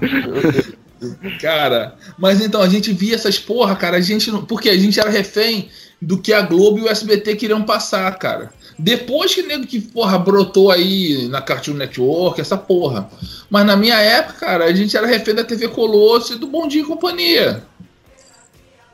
[1.40, 4.44] Cara, mas então, a gente via essas porra, cara, a gente não.
[4.44, 5.68] Porque a gente era refém
[6.02, 8.50] do que a Globo e o SBT queriam passar, cara.
[8.78, 13.10] Depois que nego que, porra, brotou aí na Cartoon Network, essa porra.
[13.50, 16.68] Mas na minha época, cara, a gente era refém da TV Colosso e do Bom
[16.68, 17.64] Dia e Companhia.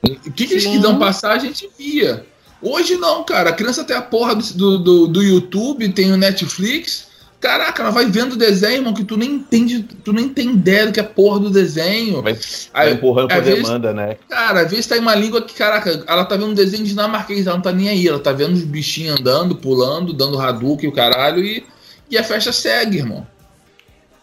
[0.03, 0.73] O que, que eles Sim.
[0.73, 2.25] queriam passar, a gente via.
[2.63, 3.51] Hoje não, cara.
[3.51, 7.09] A criança tem a porra do, do, do YouTube, tem o Netflix.
[7.45, 10.93] Caraca, ela vai vendo desenho, irmão, que tu nem entende, tu nem tem ideia do
[10.93, 12.23] que é porra do desenho.
[12.23, 12.33] Vai,
[12.73, 14.17] Aí, vai empurrando por demanda, né?
[14.31, 17.47] Cara, às vezes tá em uma língua que, caraca, ela tá vendo um desenho dinamarquês,
[17.47, 20.89] ela não tá nem aí, ela tá vendo os bichinhos andando, pulando, dando Hadouken e
[20.91, 21.63] o caralho, e,
[22.11, 23.27] e a festa segue, irmão.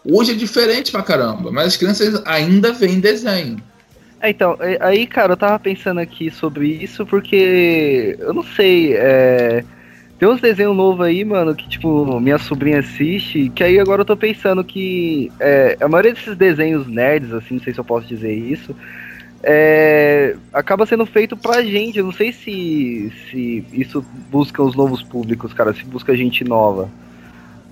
[0.04, 3.62] Hoje é diferente pra caramba, mas as crianças ainda veem desenho.
[4.20, 8.94] É, então, é, aí, cara, eu tava pensando aqui sobre isso porque eu não sei,
[8.96, 9.62] é.
[10.22, 14.04] Tem uns desenhos novos aí, mano, que, tipo, minha sobrinha assiste, que aí agora eu
[14.04, 18.06] tô pensando que é, a maioria desses desenhos nerds, assim, não sei se eu posso
[18.06, 18.72] dizer isso,
[19.42, 21.98] é, acaba sendo feito pra gente.
[21.98, 26.88] Eu não sei se, se isso busca os novos públicos, cara, se busca gente nova.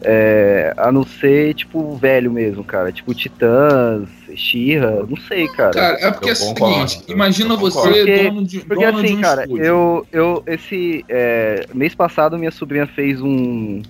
[0.02, 2.90] É, a não ser, tipo, velho mesmo, cara.
[2.90, 5.70] Tipo, Titãs, Xirra, não sei, cara.
[5.72, 7.80] Cara, é porque Eu é o concordo, seguinte, imagina você.
[7.88, 9.64] Porque- dono de, Porque dono de assim, um cara, estúdio.
[9.64, 13.82] eu, eu esse é, mês passado minha sobrinha fez um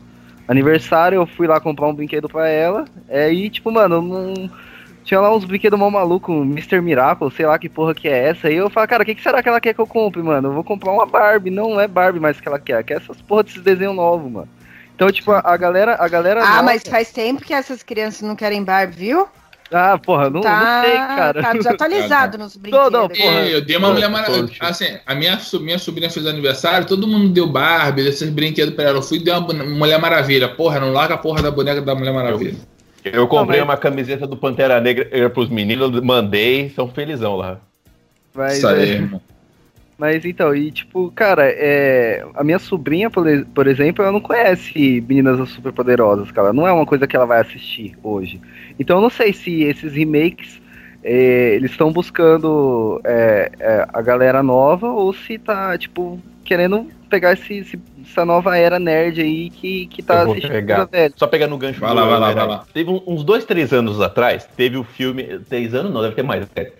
[0.48, 4.50] aniversário, eu fui lá comprar um brinquedo pra ela, é, e tipo, mano, não
[5.04, 6.80] tinha lá uns brinquedos mal maluco, Mr.
[6.80, 9.22] Miracle, sei lá que porra que é essa, e eu falo, cara, o que, que
[9.22, 10.48] será que ela quer que eu compre, mano?
[10.48, 13.44] Eu vou comprar uma Barbie, não é Barbie mais que ela quer, quer essas porra
[13.44, 14.48] desses desenhos novos, mano.
[15.00, 18.20] Então, tipo, a, a galera, a galera Ah, nova- mas faz tempo que essas crianças
[18.20, 19.26] não querem Barbie, viu?
[19.72, 21.42] Ah, porra, não, tá, não sei, cara.
[21.42, 22.90] tá desatualizado nos brinquedos.
[22.92, 23.40] Não, não, porra.
[23.46, 24.50] Eu dei uma mulher maravilha.
[24.60, 28.98] Assim, a minha, minha sobrinha fez aniversário, todo mundo deu Barbie, esses brinquedos pra ela.
[28.98, 30.48] Eu fui e dei uma Mulher Maravilha.
[30.50, 32.56] Porra, não larga a porra da boneca da Mulher Maravilha.
[33.02, 37.56] Eu comprei Não, mas- uma camiseta do Pantera Negra pros meninos, mandei, são felizão lá.
[38.34, 39.22] Mas, Isso aí, é, irmão.
[40.00, 45.04] Mas então, e tipo, cara, é, a minha sobrinha, por, por exemplo, ela não conhece
[45.06, 46.54] Meninas Super Poderosas, cara.
[46.54, 48.40] Não é uma coisa que ela vai assistir hoje.
[48.78, 50.58] Então eu não sei se esses remakes
[51.04, 57.34] é, eles estão buscando é, é, a galera nova ou se tá, tipo, querendo pegar
[57.34, 60.88] esse, esse- essa nova era nerd aí que, que tá assistindo pegar.
[61.14, 62.64] Só pegar no gancho Vai lá, vai lá, vai lá.
[62.72, 65.24] Teve um- uns dois, três anos atrás, teve o filme.
[65.46, 66.46] Três anos não, deve ter mais.
[66.56, 66.72] é.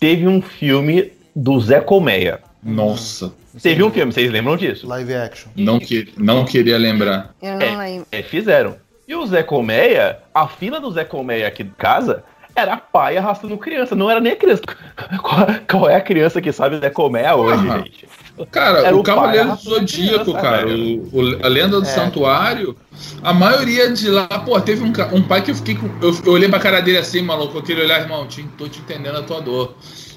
[0.00, 2.40] Teve um filme do Zé Colmeia.
[2.66, 3.32] Nossa.
[3.62, 4.86] Teve um filme, vocês lembram disso?
[4.86, 5.48] Live action.
[5.56, 7.34] Não, que, não queria lembrar.
[7.42, 7.70] Eu É.
[7.70, 8.06] não lembro.
[8.12, 8.76] É, fizeram.
[9.08, 12.24] E o Zé Colmeia, a fila do Zé Colmeia aqui de casa
[12.54, 14.62] era pai arrastando criança, não era nem a criança.
[15.22, 18.08] Qual, qual é a criança que sabe Zé Colmeia hoje, gente?
[18.50, 21.90] Cara, Era o Cavaleiro do Zodíaco, criança, cara, o, o- a Lenda do É.
[21.90, 22.76] Santuário,
[23.22, 25.86] a maioria de lá, pô, teve um, um pai que eu fiquei com.
[26.02, 28.80] Eu, eu olhei pra cara dele assim, maluco, com aquele olhar, irmão, te, tô te
[28.80, 29.74] entendendo a tua dor.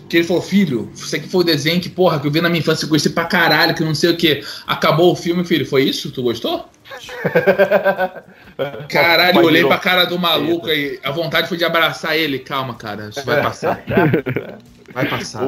[0.10, 2.50] Que ele falou, filho, isso aqui foi o desenho que, porra, que eu vi na
[2.50, 4.44] minha infância, eu gostei pra caralho, que não sei o que.
[4.66, 6.12] Acabou o filme, filho, foi isso?
[6.12, 6.68] Tu gostou?
[8.90, 12.40] Caralho, eu olhei pra cara do maluco aí, a vontade foi de abraçar ele.
[12.40, 13.84] Calma, cara, isso vai passar.
[14.92, 15.44] Vai passar.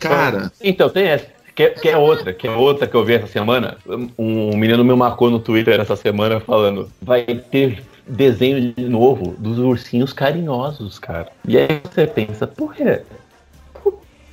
[0.00, 1.26] Cara, Então, tem essa.
[1.54, 3.76] Que, que é outra, que é outra que eu vi essa semana.
[4.18, 9.58] Um menino me marcou no Twitter essa semana falando: vai ter desenho de novo dos
[9.58, 11.28] ursinhos carinhosos, cara.
[11.46, 13.02] E aí você pensa, por quê?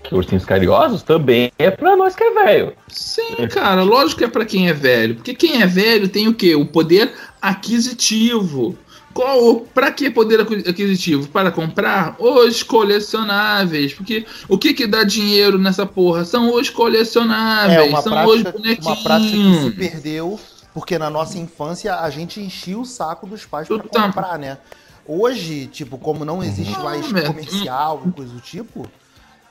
[0.08, 2.74] Que ursinhos carinhosos também é pra nós que é velho.
[2.88, 5.16] Sim, cara, lógico que é pra quem é velho.
[5.16, 6.56] Porque quem é velho tem o quê?
[6.56, 8.78] O poder aquisitivo.
[9.14, 11.28] Qual, pra que poder aquisitivo?
[11.28, 13.94] Para comprar os colecionáveis.
[13.94, 16.24] Porque o que que dá dinheiro nessa porra?
[16.24, 19.00] São os colecionáveis, É uma são prática, os uma bonequinhos.
[19.04, 20.40] prática que se perdeu,
[20.74, 24.38] porque na nossa infância a gente enchia o saco dos pais pra Tudo tá- comprar,
[24.38, 24.58] né?
[25.10, 28.86] Hoje, tipo, como não existe Ah, mais comercial e coisa do tipo,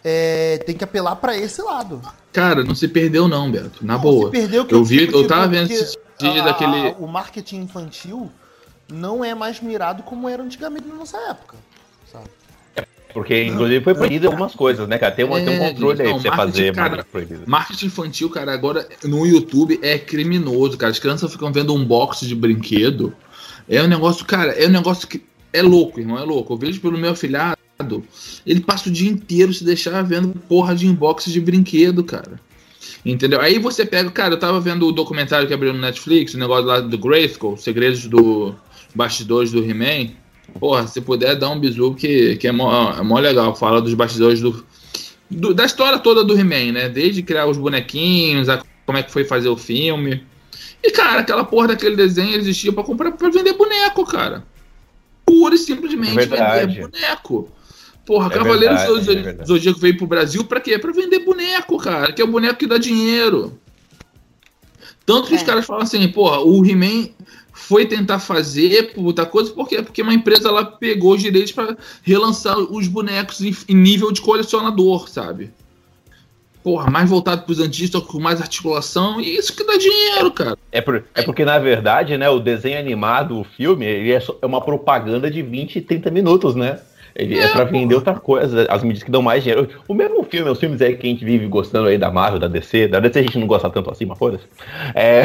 [0.09, 2.01] é, tem que apelar pra esse lado.
[2.33, 3.85] Cara, não se perdeu não, Beto.
[3.85, 4.27] Na Não, boa.
[4.27, 6.95] Se perdeu que Eu vi, porque- eu tava vendo esse dia a- daquele...
[7.01, 8.31] o marketing infantil
[8.89, 11.57] não é mais mirado como era antigamente na nossa época.
[12.13, 12.27] Sabe?
[13.13, 15.13] Porque, inclusive, foi proibido algumas coisas, né, cara?
[15.15, 17.03] Tem, uma, tem um É, controle aí então, pra você marketing, fazer, cara, mas é
[17.03, 17.43] proibido.
[17.47, 20.93] Marketing infantil, cara, agora no YouTube é criminoso, cara.
[20.93, 23.13] As crianças ficam vendo um box de brinquedo.
[23.69, 26.53] É um negócio, cara, é um negócio que é louco, irmão, é louco.
[26.53, 27.57] Eu vejo pelo meu afilhado,
[28.47, 32.41] ele passa o dia inteiro se deixar vendo porra de inbox de brinquedo, cara.
[33.05, 33.41] Entendeu?
[33.41, 36.65] Aí você pega, cara, eu tava vendo o documentário que abriu no Netflix, o negócio
[36.65, 38.55] lá do Grayskull, Segredos do
[38.95, 40.11] Bastidores do He-Man.
[40.59, 43.55] Porra, se puder dar um bisu que, que é, mó, é mó legal.
[43.55, 44.65] Fala dos bastidores do,
[45.31, 46.89] do- da história toda do He-Man, né?
[46.89, 50.25] Desde criar os bonequinhos, a, como é que foi fazer o filme.
[50.83, 54.45] E, cara, aquela porra daquele desenho existia pra comprar pra vender boneco, cara.
[55.25, 56.67] Pura e simplesmente É verdade.
[56.75, 57.49] vender boneco.
[58.07, 59.49] Porra, É Cavaleiros verdade, do Zod- é verdade.
[59.49, 60.79] Zodíaco veio pro Brasil pra quê?
[60.79, 62.13] Pra vender boneco, cara.
[62.13, 63.59] Que é o boneco que dá dinheiro.
[65.05, 65.45] Tanto que os É.
[65.45, 67.09] caras falam assim, porra, o He-Man
[67.53, 69.83] foi tentar fazer puta coisa, por quê?
[69.83, 74.21] Porque uma empresa lá pegou os direitos pra relançar os bonecos em, em nível de
[74.21, 75.51] colecionador, sabe?
[76.63, 80.59] Porra, mais voltado pros antigos, só com mais articulação, e isso que dá dinheiro, cara.
[80.73, 84.37] É, por- é porque, na verdade, né, o desenho animado, o filme, ele é, só-
[84.43, 86.81] é uma propaganda de 20 e 30 minutos, né?
[87.19, 89.69] Ele é, pra vender outra coisa, as mídias que dão mais dinheiro.
[89.89, 92.47] O mesmo filme, os filmes aí que a gente vive gostando aí da Marvel, da
[92.47, 94.45] DC, da DC a gente não gosta tanto assim, mas foda-se.
[94.95, 95.25] É.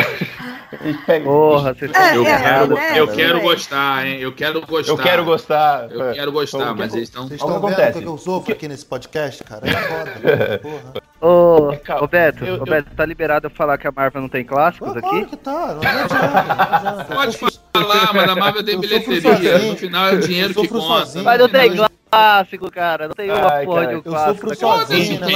[0.79, 4.19] a gente pega- Porra, vocês É, Eu é, quero, né, eu quero gostar, hein?
[4.19, 4.91] Eu quero gostar.
[4.91, 5.91] Eu quero gostar.
[5.91, 7.23] Eu quero gostar, Então, mas eles estão.
[7.27, 7.99] Vocês estão vendo o acontece.
[7.99, 9.61] que eu sofro aqui nesse podcast, cara?
[9.67, 9.71] É
[10.59, 10.59] foda.
[10.61, 10.93] Porra.
[11.21, 12.03] Ô, É, calma.
[12.03, 14.89] ô Beto, Eu- ô Beto, tá liberado eu falar que a Marvel não tem clássicos
[14.97, 15.01] aqui?
[15.01, 15.51] claro que tá.
[15.51, 16.15] Não adianta.
[16.17, 17.15] Não adianta.
[17.15, 17.49] Pode Eu
[17.83, 19.21] falar, mas a Marvel tem Eu bilheteria.
[19.21, 19.71] sozinho.
[19.71, 20.81] No final é o dinheiro Eu que conta.
[21.05, 21.25] sozinho.
[21.25, 21.71] Mas não tem
[22.09, 23.07] clássico, cara.
[23.07, 24.47] Não tem uma porra de um Eu clássico.
[24.47, 24.55] né?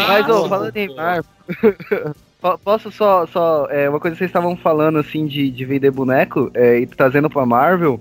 [0.08, 0.96] Mas, ô, falando em.
[0.96, 1.26] Marvel.
[2.52, 3.26] Po- Posso só.
[3.28, 6.86] só é, uma coisa que vocês estavam falando, assim, de, de vender boneco é, e
[6.86, 8.00] trazendo pra Marvel.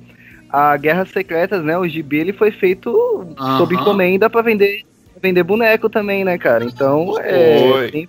[0.51, 1.77] A Guerras Secretas, né?
[1.77, 2.93] O gibi ele foi feito
[3.59, 4.83] sob encomenda pra vender,
[5.21, 6.65] vender boneco também, né, cara?
[6.65, 7.89] Então, é.
[7.91, 8.09] Tem-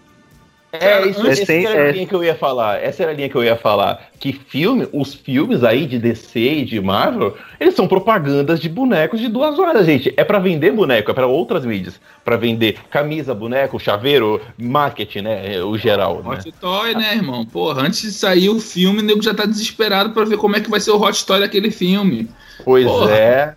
[0.81, 2.81] É, isso, É essa era a é- linha que eu ia falar.
[2.83, 4.09] Essa era a linha que eu ia falar.
[4.19, 9.19] Que filme, os filmes aí de DC e de Marvel, eles são propagandas de bonecos
[9.19, 10.13] de duas horas, gente.
[10.17, 11.99] É pra vender boneco, é pra outras mídias.
[12.23, 15.61] Pra vender camisa, boneco, chaveiro, marketing, né?
[15.63, 16.37] O geral, né?
[16.37, 17.45] Hot Toy, né, irmão?
[17.45, 20.59] Porra, antes de sair o filme, o nego já tá desesperado pra ver como é
[20.59, 22.27] que vai ser o Hot Toy daquele filme.
[22.63, 23.11] Pois Porra.
[23.15, 23.53] é.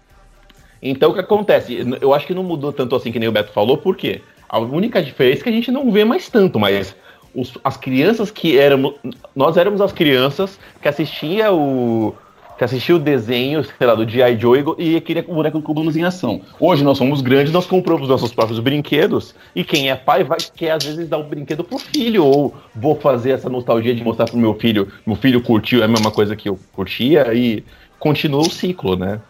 [0.83, 1.85] Então o que acontece?
[2.01, 4.21] Eu acho que não mudou tanto assim que nem o Beto falou, por quê?
[4.49, 6.95] A única diferença é que a gente não vê mais tanto, mas
[7.35, 8.95] os- as crianças que éramos.
[9.35, 12.15] Nós éramos as crianças que assistia o.
[12.57, 14.37] Que assistia o desenho, sei lá, do G.I.
[14.37, 16.41] Joe e e queria o boneco do Cubanos em ação.
[16.59, 20.73] Hoje nós somos grandes, nós compramos nossos próprios brinquedos, e quem é pai vai quer
[20.73, 24.37] às vezes dar o brinquedo pro filho, ou vou fazer essa nostalgia de mostrar pro
[24.37, 27.63] meu filho, meu filho curtiu a mesma coisa que eu curtia, e
[27.97, 29.21] continua o ciclo, né?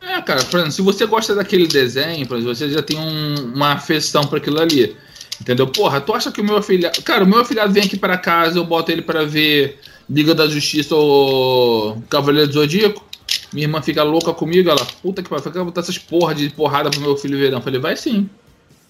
[0.00, 3.52] É, cara, por exemplo, se você gosta daquele desenho, por exemplo, você já tem um-
[3.52, 4.94] uma afeição pra aquilo ali.
[5.40, 5.66] Entendeu?
[5.66, 7.02] Porra, tu acha que o meu afilhado.
[7.02, 10.46] Cara, o meu afilhado vem aqui pra casa, eu boto ele pra ver Liga da
[10.46, 13.04] Justiça ou Cavaleiro do Zodíaco.
[13.52, 16.90] Minha irmã fica louca comigo, ela, puta que pariu, fica botar essas porra de porrada
[16.90, 17.50] pro meu filho ver.
[17.50, 18.28] Não, eu falei, vai sim.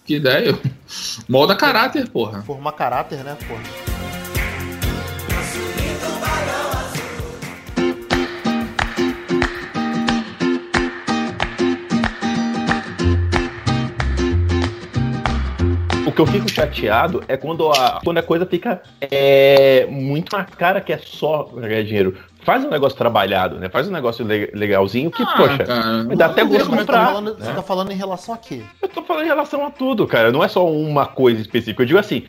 [0.05, 0.57] Que ideia.
[1.27, 2.41] Molda caráter, porra.
[2.43, 3.96] Formar caráter, né, porra?
[16.17, 20.81] Que eu fico chateado é quando a, quando a coisa fica é, muito na cara
[20.81, 22.17] que é só ganhar dinheiro.
[22.43, 23.69] Faz um negócio trabalhado, né?
[23.69, 26.71] Faz um negócio le- legalzinho que, Ah, poxa, cara, me dá até gosto de Você
[26.71, 27.05] tá, comprar.
[27.07, 27.53] falando, você né?
[27.53, 28.61] tá falando em relação a quê?
[28.81, 30.31] Eu tô falando em relação a tudo, cara.
[30.31, 31.83] Não é só uma coisa específica.
[31.83, 32.23] Eu digo assim,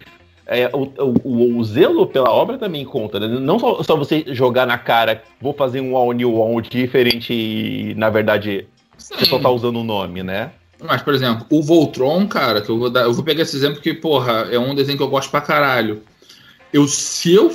[0.47, 0.93] é, o,
[1.25, 3.27] o- o zelo pela obra também conta, né?
[3.27, 7.95] Não só, só você jogar na cara, vou fazer um All New All diferente e,
[7.97, 8.67] na verdade,
[8.99, 9.43] você só Sim.
[9.43, 10.51] tá usando o nome, né?
[10.83, 13.03] Mas, por exemplo, o Voltron, cara, que eu vou dar.
[13.03, 16.03] Eu vou pegar esse exemplo porque, porra, é um desenho que eu gosto pra caralho.
[16.73, 17.53] Eu, se eu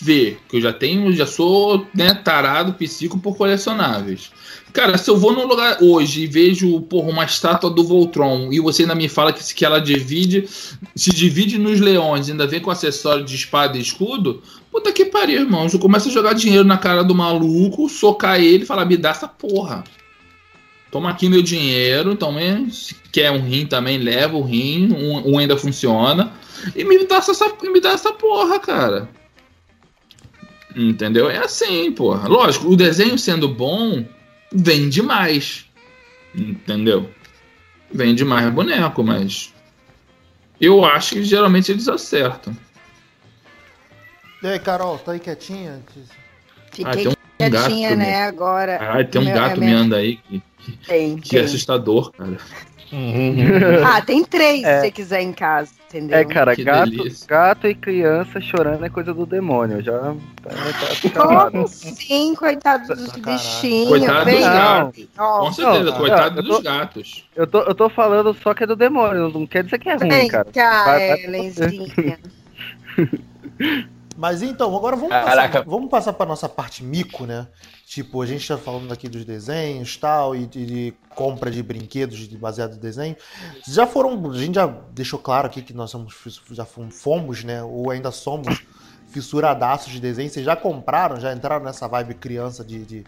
[0.00, 4.30] ver que eu já tenho, já sou né, tarado, psico por colecionáveis.
[4.72, 8.58] Cara, se eu vou num lugar hoje e vejo, porra, uma estátua do Voltron e
[8.60, 10.48] você ainda me fala que, que ela divide,
[10.96, 15.42] se divide nos leões, ainda vem com acessório de espada e escudo, puta que pariu,
[15.42, 15.66] irmão.
[15.72, 19.10] Eu começo a jogar dinheiro na cara do maluco, socar ele e falar, me dá
[19.10, 19.84] essa porra.
[20.94, 25.32] Toma aqui meu dinheiro, então hein, se quer um rim também, leva o rim, um,
[25.32, 26.32] um ainda funciona.
[26.72, 29.08] E me dá, essa, me dá essa porra, cara.
[30.76, 31.28] Entendeu?
[31.28, 32.28] É assim, porra.
[32.28, 34.06] Lógico, o desenho sendo bom,
[34.52, 35.64] vende mais.
[36.32, 37.10] Entendeu?
[37.92, 39.52] Vende mais boneco, mas.
[40.60, 42.56] Eu acho que geralmente eles acertam.
[44.40, 45.82] E aí, Carol, tá aí quietinha?
[45.84, 46.02] Ah,
[46.70, 48.78] Fiquei tem um quietinha, gato, né, agora.
[48.78, 50.42] Caralho, tem um Meu- gato é minha- meando aí que,
[50.86, 51.46] Tem, que é tem.
[51.46, 52.36] assustador, cara.
[53.84, 54.76] Ah, tem três É.
[54.76, 56.16] se você quiser em casa, entendeu?
[56.16, 57.26] É, cara, Que gato, delícia.
[57.26, 59.82] gato e criança chorando é coisa do demônio.
[59.82, 60.14] Já tá,
[61.02, 61.50] tá calado.
[61.52, 63.22] Como sim, coitado dos Caralho.
[63.24, 63.88] bichinhos.
[63.88, 64.34] Coitado vem.
[64.36, 64.52] dos Não.
[64.54, 65.08] gatos.
[65.18, 67.24] Ó, Com certeza, não, coitado eu dos tô- gatos.
[67.34, 69.96] Eu tô, eu tô falando só que é do demônio, não quer dizer que é
[69.96, 70.46] ruim, Vem cara.
[70.54, 72.18] cá, Vai- vai- Helenzinha.
[74.16, 75.58] Mas então, agora vamos Caraca.
[75.58, 77.48] passar, vamos passar pra nossa parte mico, né?
[77.84, 82.18] Tipo, a gente tá falando aqui dos desenhos tal, e de, de compra de brinquedos
[82.28, 83.16] de, baseado em desenho.
[83.66, 84.30] Já foram.
[84.30, 86.14] A gente já deixou claro aqui que nós somos,
[86.52, 87.62] já fom- fomos, né?
[87.62, 88.62] Ou ainda somos
[89.08, 90.30] fissuradaços de desenho.
[90.30, 93.04] Vocês já compraram, já entraram nessa vibe criança de, de,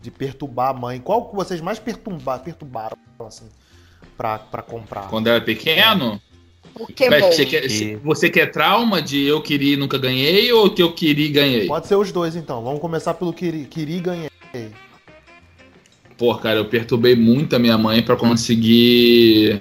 [0.00, 1.00] de perturbar a mãe.
[1.00, 2.96] Qual que vocês mais perturba, perturbaram,
[3.26, 3.48] assim,
[4.16, 5.08] pra, pra comprar?
[5.08, 6.20] Quando era pequeno,
[6.74, 7.10] Pokémon.
[7.10, 7.68] Mas você, quer,
[8.02, 11.66] você quer trauma de eu queria e nunca ganhei ou que eu queria e ganhei?
[11.66, 12.62] Pode ser os dois, então.
[12.62, 14.30] Vamos começar pelo Kiri e ganhei.
[16.16, 19.60] Pô, cara, eu perturbei muito a minha mãe pra conseguir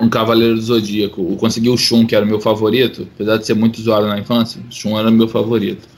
[0.00, 1.20] um Cavaleiro do Zodíaco.
[1.30, 3.08] Eu consegui o Shun, que era o meu favorito.
[3.14, 5.88] Apesar de ser muito zoado na infância, o Shun era o meu favorito.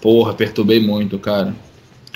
[0.00, 1.54] Porra, perturbei muito, cara.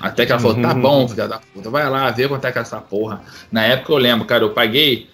[0.01, 2.59] Até que ela falou, tá bom, filha da puta, vai lá, vê quanto é que
[2.59, 3.23] é essa porra.
[3.51, 5.09] Na época eu lembro, cara, eu paguei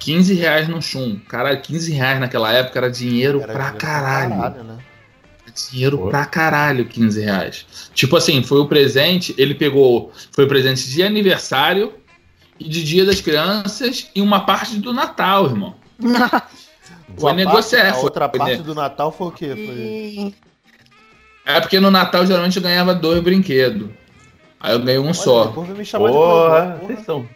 [0.00, 1.20] 15 reais no Shun.
[1.28, 4.64] Caralho, 15 reais naquela época era dinheiro Era pra dinheiro caralho.
[4.64, 4.78] né?
[5.70, 6.08] Dinheiro Pô.
[6.08, 7.66] pra caralho, 15 reais.
[7.94, 10.12] Tipo assim, foi o presente, ele pegou.
[10.32, 11.92] Foi o presente de aniversário
[12.58, 15.74] e de Dia das Crianças e uma parte do Natal, irmão.
[17.18, 17.80] Foi negociar.
[17.82, 19.48] parte- A foi- outra foi parte ne- do Natal foi o quê?
[19.48, 20.34] Foi...
[21.44, 23.88] É porque no Natal geralmente eu ganhava dois brinquedos.
[24.60, 25.46] Aí eu ganhei um Olha, só.
[25.48, 27.28] Porra, vocês são.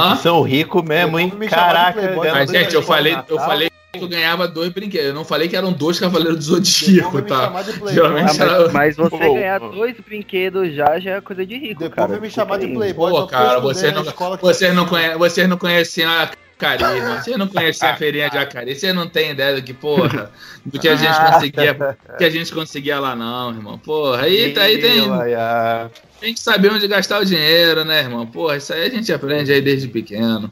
[0.00, 1.26] Vocês são ricos mesmo, hein?
[1.28, 4.70] Depois me chamar de Caraca, Mas, gente, eu falei, eu falei que eu ganhava dois
[4.72, 5.08] brinquedos.
[5.08, 7.44] Eu não falei que eram dois Cavaleiros do Depois Zodíaco, tá?
[7.44, 7.92] chamar de playboy.
[7.94, 9.68] Geralmente Ah, era- mas, mas você Pô, ganhar pô.
[9.68, 12.08] dois brinquedos já, já é coisa de rico, Depois cara.
[12.12, 13.10] vem me chamar de playboy.
[13.12, 16.28] Pô, cara, estudei você na não, vocês, não conhe, vocês não conheciam a
[16.60, 17.22] Jacareí, irmão.
[17.22, 18.74] Vocês não conheciam a feirinha de Jacareí.
[18.74, 20.30] Vocês não têm ideia do que, porra,
[20.64, 23.78] do que a gente conseguia, que a gente conseguia lá, não, irmão.
[23.78, 25.90] Porra, aí, tá- aí tem, ai.
[26.20, 28.26] tem que saber onde gastar o dinheiro, né, irmão?
[28.26, 30.50] Porra, isso aí a gente aprende aí desde pequeno.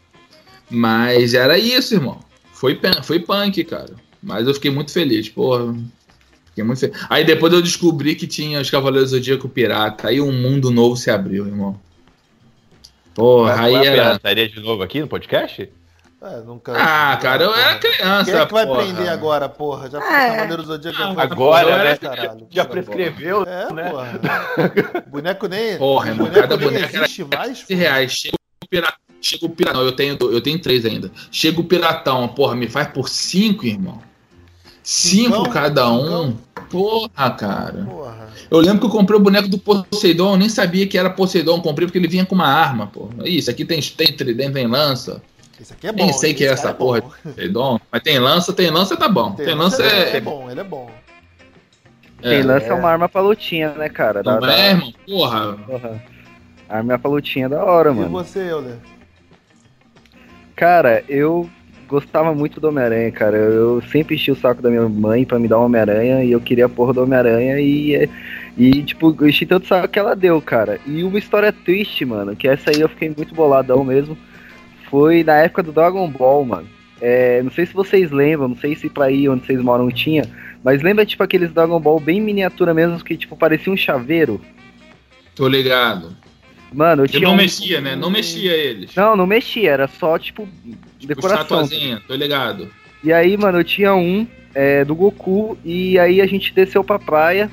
[0.68, 2.20] Mas era isso, irmão.
[2.52, 3.94] Foi, foi punk, cara.
[4.22, 5.74] Mas eu fiquei muito feliz, porra.
[6.46, 6.96] Fiquei muito feliz.
[7.08, 10.08] Aí depois eu descobri que tinha os Cavaleiros do Zodíaco Pirata.
[10.08, 11.78] Aí um mundo novo se abriu, irmão.
[13.14, 13.92] Porra, aí a era.
[13.92, 15.68] pirataria de novo aqui no podcast?
[16.24, 16.72] É, nunca...
[16.76, 18.30] Ah, cara, eu era criança.
[18.30, 18.82] Quem é que vai porra.
[18.84, 19.90] prender agora, porra?
[19.90, 20.30] Já foi É.
[20.30, 20.98] Cavaleiro do Zodíaco.
[20.98, 21.96] já Ah, foi Agora, porra, né?
[21.96, 22.46] caralho.
[22.48, 23.90] Já Porra, prescreveu, É, né?
[23.90, 24.20] porra.
[25.10, 25.78] Boneco nem.
[25.78, 27.58] Porra, irmão, boneco cada nem boneco era existe mais.
[27.64, 28.12] 15 reais.
[28.12, 28.98] Chega o piratão.
[29.20, 29.82] Chega o piratão.
[29.82, 31.10] Eu tenho, eu tenho três ainda.
[31.30, 34.00] Chega o piratão, porra, me faz por cinco, irmão.
[34.84, 35.52] Cinco Cincão?
[35.52, 36.26] cada um.
[36.26, 36.38] Cincão?
[36.70, 37.84] Porra, cara.
[37.84, 38.28] Porra.
[38.50, 41.60] Eu lembro que eu comprei o boneco do Poseidon, eu nem sabia que era Poseidon,
[41.60, 43.08] comprei porque ele vinha com uma arma, pô.
[43.24, 45.22] Isso aqui tem, tem tridente, tem lança.
[45.62, 46.04] Esse aqui é bom.
[46.04, 47.08] Nem sei que é essa cara porra bom.
[47.16, 47.80] de Poseidon.
[47.90, 49.32] Mas tem lança, tem lança, tá bom.
[49.32, 50.16] Tem, lança ele é.
[50.16, 50.90] é bom, ele é bom.
[52.20, 54.22] Quem é, lança é uma arma pra lutinha, né, cara?
[54.22, 54.92] Da, não da- é, irmão?
[55.06, 55.52] Porra.
[55.66, 56.02] Porra.
[56.68, 58.10] Arma pra lutinha é da hora, E mano.
[58.10, 58.76] você, Euler?
[60.56, 61.48] Cara, eu
[61.88, 63.36] gostava muito do Homem-Aranha, cara.
[63.36, 66.40] Eu sempre enchi o saco da minha mãe pra me dar um Homem-Aranha e eu
[66.40, 68.08] queria a porra do Homem-Aranha e,
[68.56, 70.80] e, tipo, eu enchi tanto saco que ela deu, cara.
[70.86, 74.16] E uma história triste, mano, que essa aí eu fiquei muito boladão mesmo.
[74.92, 76.68] Foi na época do Dragon Ball, mano.
[77.00, 80.22] É, não sei se vocês lembram, não sei se pra aí onde vocês moram tinha,
[80.62, 84.38] mas lembra tipo aqueles Dragon Ball bem miniatura mesmo, que tipo parecia um chaveiro?
[85.34, 86.14] Tô ligado.
[86.72, 87.22] Mano, eu Eu tinha.
[87.22, 87.96] não um- mexia, né?
[87.96, 88.94] Não mexia eles.
[88.94, 90.46] Não, não mexia, era só tipo
[91.00, 91.42] decoração.
[91.42, 92.68] Estatuazinha, tô ligado.
[93.02, 96.98] E aí, mano, eu tinha um é, do Goku e aí a gente desceu pra
[96.98, 97.50] praia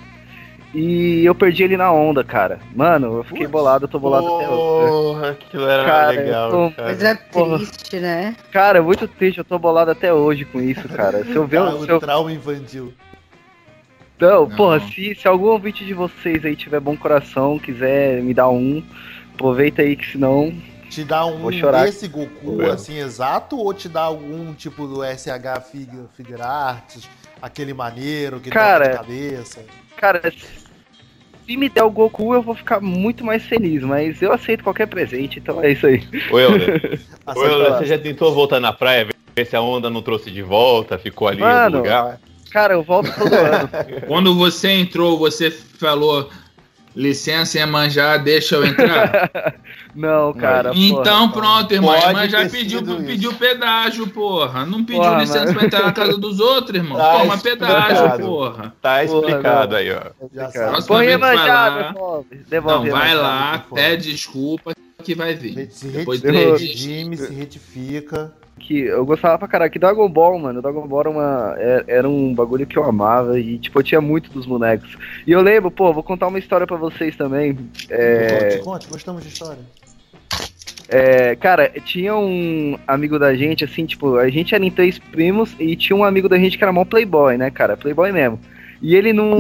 [0.74, 2.60] e eu perdi ele na onda, cara.
[2.76, 4.92] Mano, eu fiquei bolado, eu tô bolado até hoje.
[4.92, 6.88] Porra, aquilo era Cara, legal, eu tô- cara.
[6.90, 7.58] Mas é Porra.
[7.58, 8.36] triste, né?
[8.52, 11.24] Cara, é muito triste, eu tô bolado até hoje com isso, cara.
[11.24, 11.80] Se eu ver Ah, o.
[11.80, 12.00] o Se eu...
[12.00, 12.94] trauma infantil.
[14.20, 14.56] Não, Não.
[14.56, 18.84] porra, se, se algum ouvinte de vocês aí tiver bom coração, quiser me dar um,
[19.34, 20.54] aproveita aí que senão.
[20.90, 21.86] Te dá um Vou chorar.
[21.86, 22.72] desse Goku Vou.
[22.72, 27.08] assim exato ou te dá algum tipo do SH Figure, Figure Arts,
[27.42, 28.98] aquele maneiro que Cara, toca de
[29.30, 29.62] cabeça?
[29.96, 30.22] Cara,
[31.50, 34.86] se me der o Goku, eu vou ficar muito mais feliz, mas eu aceito qualquer
[34.86, 36.08] presente, então é isso aí.
[36.32, 36.80] Ô, Helder,
[37.26, 37.80] lá.
[37.80, 41.28] você já tentou voltar na praia, ver se a onda não trouxe de volta, ficou
[41.28, 41.72] ali Mano.
[41.72, 42.20] no lugar?
[42.52, 43.68] Cara, eu volto todo ano.
[44.06, 46.30] Quando você entrou, você falou.
[46.96, 49.30] Licença, Iemanjá, deixa eu entrar.
[49.96, 50.72] Não, cara.
[50.76, 51.42] então porra.
[51.42, 51.96] pronto, irmão.
[51.96, 54.66] Iemanjá pediu, pediu pedágio, porra.
[54.66, 55.54] Não pediu Porra, licença mano.
[55.58, 56.98] pra entrar na casa dos outros, irmão.
[56.98, 58.74] Tá Toma pedágio, porra.
[58.82, 59.78] Tá Porra, explicado não.
[59.78, 60.02] aí, ó.
[60.34, 60.70] Já Cara, sabe.
[60.72, 62.28] Próxima Põe lá- devolve.
[62.36, 64.74] Não, Devolve a vai lá, pede desculpa
[65.04, 65.70] que vai vir.
[65.72, 68.34] Se Depois redime, se retifica.
[68.60, 69.72] Que eu gostava pra caralho.
[69.72, 73.40] Que Dragon Ball, mano, Dragon Ball era, uma, é- era um bagulho que eu amava
[73.40, 74.96] e, tipo, eu tinha muito dos bonecos.
[75.26, 77.58] E eu lembro, pô, vou contar uma história pra vocês também.
[77.90, 79.60] É, Conte, conte, gostamos de história.
[80.88, 85.56] é, cara, tinha um amigo da gente, assim, tipo, a gente era em três primos
[85.60, 87.78] e tinha um amigo da gente que era mó playboy, né, cara?
[87.78, 88.40] Playboy mesmo.
[88.82, 89.38] E ele não.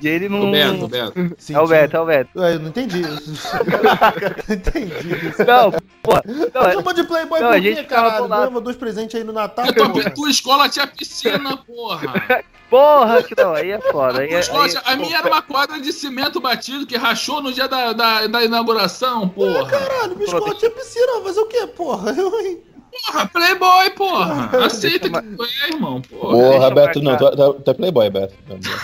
[0.00, 0.48] e ele não.
[0.48, 1.36] O Beto, o Beto.
[1.52, 2.42] É o Beto, é o Beto.
[2.42, 3.00] É, eu não entendi.
[3.02, 3.10] não
[4.56, 5.44] entendi isso.
[5.46, 5.70] Não,
[6.02, 6.22] porra.
[6.54, 8.28] Não, é- Chama de Playboy Não, por a quê, caralho?
[8.28, 9.64] Ganhava dois presentes aí no Natal.
[9.68, 10.10] A tua, porra.
[10.10, 12.42] tua escola tinha piscina, porra.
[12.68, 14.20] porra, que não, aí é foda.
[14.22, 17.52] Aí, é- escola aí- a minha era uma quadra de cimento batido que rachou no
[17.52, 19.66] dia da, da, da inauguração, porra.
[19.68, 22.10] Caralho, minha escola tinha piscina, mas o que, porra?
[22.18, 22.62] Eu, hein?
[23.06, 24.50] Porra, Playboy, porra.
[24.66, 26.36] Aceita que tu é, irmão, porra.
[26.36, 27.30] Deixa Porra, Beto, não, marcar.
[27.30, 28.34] tu, tu, tu é playboy, Beto.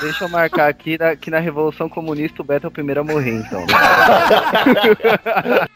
[0.01, 3.05] Deixa eu marcar aqui na, que na Revolução Comunista o Beto é o primeiro a
[3.05, 3.65] morrer, então.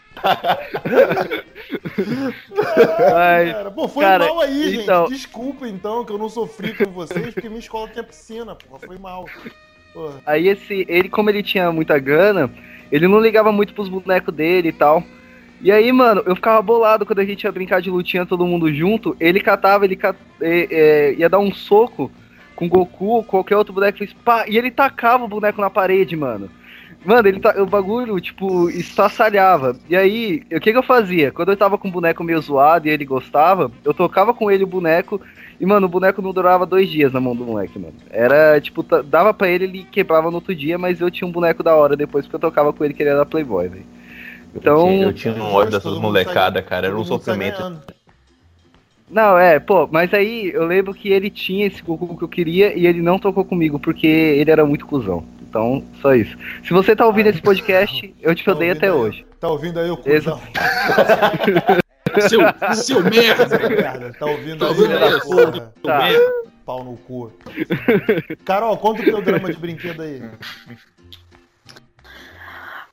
[2.51, 5.17] Mas, Cara, pô, foi cara, mal aí, então- gente.
[5.17, 8.81] Desculpa então que eu não sofri com vocês, porque minha escola tinha piscina, porra.
[8.87, 9.25] Foi mal.
[9.93, 10.21] Porra.
[10.27, 12.51] aí esse, ele, como ele tinha muita grana,
[12.91, 15.03] ele não ligava muito pros bonecos dele e tal.
[15.63, 18.73] E aí, mano, eu ficava bolado quando a gente ia brincar de lutinha todo mundo
[18.75, 19.17] junto.
[19.21, 19.97] Ele catava, ele
[20.41, 22.11] é, é, ia dar um soco
[22.57, 26.51] com Goku qualquer outro boneco, fez pá, e ele tacava o boneco na parede, mano.
[27.05, 29.77] Mano, ele tá, o bagulho, tipo, estraçalhava.
[29.89, 31.31] E aí, o que que eu fazia?
[31.31, 34.65] Quando eu tava com o boneco meio zoado e ele gostava, eu tocava com ele
[34.65, 35.21] o boneco
[35.61, 37.95] e, mano, o boneco não durava dois dias na mão do moleque, mano.
[38.11, 41.63] Era, tipo, dava pra ele, ele quebrava no outro dia, mas eu tinha um boneco
[41.63, 44.02] da hora depois porque eu tocava com ele que ele era playboy, velho.
[44.55, 46.87] Então, eu tinha um ódio dessas molecadas, cara.
[46.89, 47.81] Era um sofrimento.
[49.11, 52.77] não, é, pô, mas aí eu lembro que ele tinha esse Goku que eu queria
[52.77, 55.25] e ele não tocou comigo porque ele era muito cuzão.
[55.49, 56.37] Então, só isso.
[56.65, 58.93] Se você tá ouvindo esse podcast, eu te Tá odeio até aí?
[58.93, 59.27] hoje.
[59.39, 60.41] Tá ouvindo aí o cuzão?
[62.29, 62.41] Seu,
[62.75, 64.13] seu merda.
[64.19, 65.53] Tá ouvindo Tá aí, ouvindo né, aí, porra?
[65.53, 65.99] seu Tá.
[66.03, 66.33] merda.
[66.67, 67.33] Pau no cu.
[68.45, 70.23] Carol, conta o teu drama de brinquedo aí.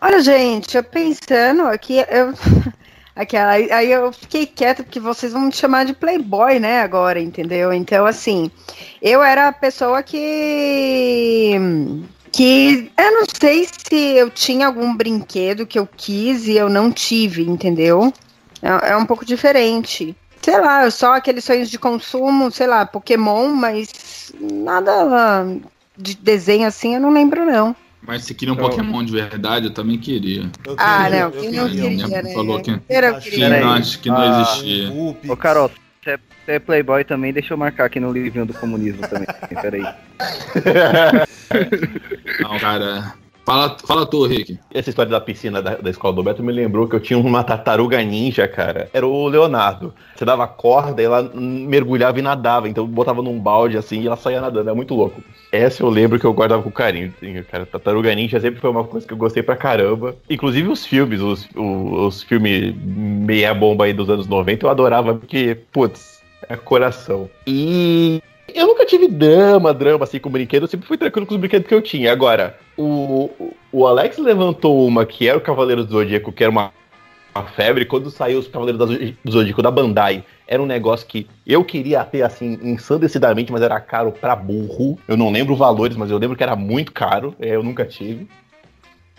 [0.02, 2.34] Olha, gente, eu pensando aqui, eu.
[3.14, 7.74] Aquela, aí eu fiquei quieta porque vocês vão me chamar de playboy, né, agora, entendeu?
[7.74, 8.50] Então, assim,
[9.02, 11.54] eu era a pessoa que.
[12.32, 16.92] Que eu não sei se eu tinha algum brinquedo que eu quis e eu não
[16.92, 18.14] tive, entendeu?
[18.62, 20.16] É, é um pouco diferente.
[20.42, 25.46] Sei lá, só aqueles sonhos de consumo, sei lá, Pokémon, mas nada
[25.98, 27.76] de desenho assim eu não lembro, não.
[28.10, 30.50] Mas se queria um Então- Pokémon de verdade, eu também queria.
[30.66, 31.90] Eu Ah, queria, não, eu quem não queria.
[32.08, 32.34] queria, né?
[32.34, 33.60] falou que- Eu não Achei- Que queria.
[33.62, 34.92] não, acho que não Ah, existia.
[35.32, 35.70] Ô, Carol,
[36.02, 39.28] você é, você é playboy também, deixa eu marcar aqui no livrinho do comunismo também.
[39.62, 39.84] Peraí.
[42.42, 43.14] Não, cara.
[43.50, 44.60] Fala, fala tu, Rick.
[44.72, 47.44] Essa história da piscina da, da escola do Beto me lembrou que eu tinha uma
[47.44, 48.88] tartaruga ninja, cara.
[48.94, 49.92] Era o Leonardo.
[50.16, 52.70] Você dava corda e ela mergulhava e nadava.
[52.70, 54.70] Então botava num balde assim e ela saía nadando.
[54.70, 55.24] É muito louco.
[55.52, 57.12] Essa eu lembro que eu guardava com carinho.
[57.50, 60.16] Cara, tartaruga ninja sempre foi uma coisa que eu gostei pra caramba.
[60.30, 65.16] Inclusive os filmes, os, o- os filmes meia bomba aí dos anos 90, eu adorava
[65.16, 67.28] porque, putz, é coração.
[67.48, 68.22] E
[68.56, 71.68] eu nunca tive drama, drama assim com brinquedo, eu sempre fui tranquilo com os brinquedos
[71.68, 72.12] que eu tinha.
[72.12, 73.30] Agora, o,
[73.72, 76.72] o Alex levantou uma que era o Cavaleiro do Zodíaco, que era uma
[77.34, 77.86] uma febre.
[77.86, 78.90] Quando saiu os Cavaleiros
[79.24, 83.80] do Zodíaco da Bandai, era um negócio que eu queria ter, assim, ensandecidamente, mas era
[83.80, 85.00] caro pra burro.
[85.08, 87.36] Eu não lembro valores, mas eu lembro que era muito caro.
[87.40, 88.28] é, Eu nunca tive.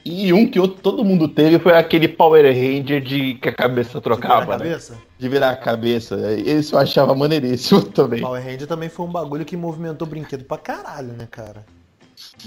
[0.05, 4.01] E um que outro, todo mundo teve foi aquele Power Ranger de que a cabeça
[4.01, 4.65] trocava, Na né?
[4.71, 4.97] cabeça?
[5.19, 6.17] De virar a cabeça.
[6.39, 8.21] Esse eu achava maneiríssimo também.
[8.23, 11.65] Power Ranger também foi um bagulho que movimentou brinquedo pra caralho, né, cara?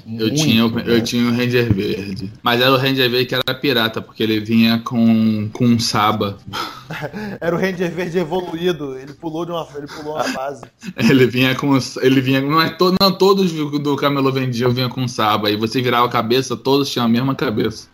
[0.07, 2.31] Eu, Muito, tinha, o- eu tinha o Ranger Verde.
[2.41, 6.37] Mas era o Ranger Verde que era pirata, porque ele vinha com, com um Saba.
[7.41, 10.63] Era o Ranger Verde evoluído, ele pulou de uma, ele pulou uma fase.
[10.97, 11.77] Ele vinha com.
[12.01, 12.39] Ele vinha.
[12.41, 15.49] Não, é to, não todos do Camelô vendiam vinham com Saba.
[15.49, 17.87] E você virava a cabeça, todos tinham a mesma cabeça.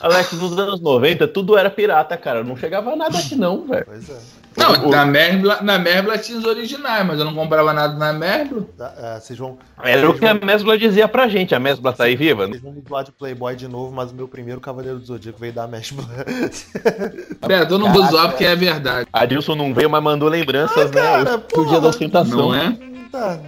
[0.00, 2.42] Alex, nos anos 90, tudo era pirata, cara.
[2.42, 3.84] Não chegava nada aqui, não, velho.
[3.86, 4.18] Pois é.
[4.56, 8.66] Não, na Merbla, na Merbla tinha os originais, mas eu não comprava nada na Merbla.
[8.76, 9.58] Tá, ah, vocês vão.
[9.82, 11.54] Era o que a Mesbla dizia pra gente.
[11.54, 12.46] A Mesbla tá aí viva?
[12.46, 15.38] Vocês vão me zoar de Playboy de novo, mas o meu primeiro Cavaleiro do Zodíaco
[15.38, 15.92] veio da Mesh
[17.46, 19.08] Beto, eu não vou zoar porque é verdade.
[19.12, 21.42] A Dilson não veio, mas mandou lembranças, Ah, cara, né?
[21.54, 22.36] O dia da ostentação.
[22.36, 22.76] Não é?
[23.10, 23.40] Tá.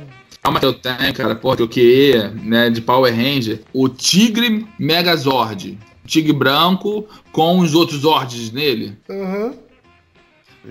[0.43, 4.67] Calma que eu tenho, cara, porra, que eu queria, né, de Power Ranger, o Tigre
[4.79, 5.79] Megazord.
[6.05, 8.99] Tigre branco com os outros Zords nele.
[9.09, 9.55] Uhum.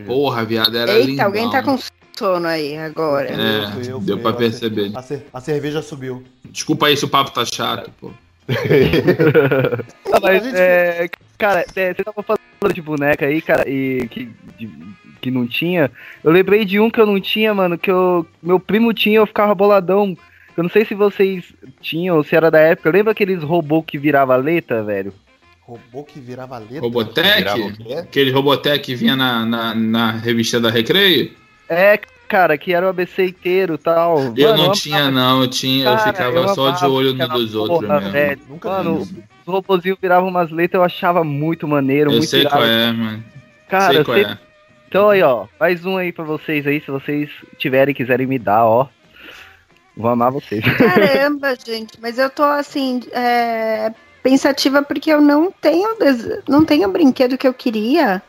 [0.06, 1.26] Porra, viado, era Eita, lindão.
[1.26, 1.78] alguém tá com
[2.18, 3.28] sono aí agora.
[3.30, 4.92] É, Fui eu, fui deu eu, pra a perceber.
[4.96, 6.24] A, cer- a cerveja subiu.
[6.46, 8.12] Desculpa aí se o papo tá chato, pô.
[10.14, 14.70] Ah, mas, é, cara, é, você tava falando de boneca aí, cara, e que, de-
[15.22, 15.89] que não tinha.
[16.24, 19.26] Eu lembrei de um que eu não tinha, mano, que eu, meu primo tinha, eu
[19.28, 20.18] ficava boladão.
[20.58, 21.46] Eu não sei se vocês
[21.80, 22.92] tinham, se era da época.
[22.92, 25.14] Lembra aqueles robôs que virava letra, velho?
[25.72, 26.82] Robô que virava letra.
[26.82, 27.38] Robotech?
[27.38, 28.01] Virava?
[28.01, 31.32] Aquele Robotech que vinha na, na, na revista da Recreio?
[31.69, 31.97] É,
[32.28, 34.19] cara, que era o ABC inteiro e tal.
[34.19, 35.41] Eu Mano, não amava- tinha, não.
[35.43, 37.99] Eu tinha, eu Cara, ficava eu só de amava olho no aquela dos outros porra,
[37.99, 38.11] mesmo.
[38.11, 38.41] velho.
[38.49, 39.24] Nunca Mano, vi.
[39.45, 42.57] os robôzinhos viravam umas letras, eu achava muito maneiro, Eu muito sei irado.
[42.57, 43.24] qual é, mano.
[43.69, 44.38] Cara, sei eu qual sei- é.
[44.89, 48.38] Então aí, ó, mais um aí pra vocês aí, se vocês tiverem e quiserem me
[48.38, 48.88] dar, ó.
[49.95, 50.63] Vou amar vocês.
[50.78, 55.89] Caramba, gente, mas eu tô assim, é, pensativa porque eu não tenho,
[56.47, 58.22] não tenho o brinquedo que eu queria.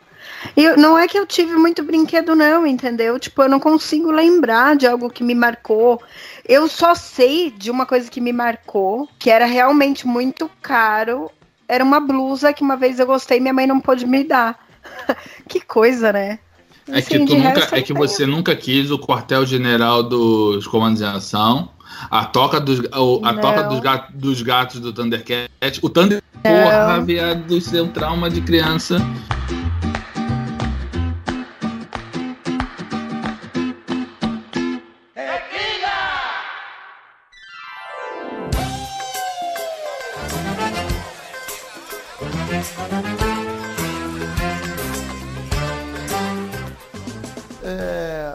[0.57, 3.17] Eu, não é que eu tive muito brinquedo, não, entendeu?
[3.17, 6.01] Tipo, eu não consigo lembrar de algo que me marcou.
[6.47, 11.31] Eu só sei de uma coisa que me marcou, que era realmente muito caro.
[11.67, 14.59] Era uma blusa que uma vez eu gostei e minha mãe não pôde me dar.
[15.47, 16.39] que coisa, né?
[16.87, 21.01] É que, Assim, tu de nunca, é que você nunca quis o quartel-general dos comandos
[21.01, 21.69] em ação,
[22.09, 23.41] a toca dos, o- a Não.
[23.41, 25.49] toca dos, gatos, dos gatos do Thundercat,
[25.81, 26.21] o Thunder...
[26.43, 28.97] Porra, viado, isso é um trauma de criança.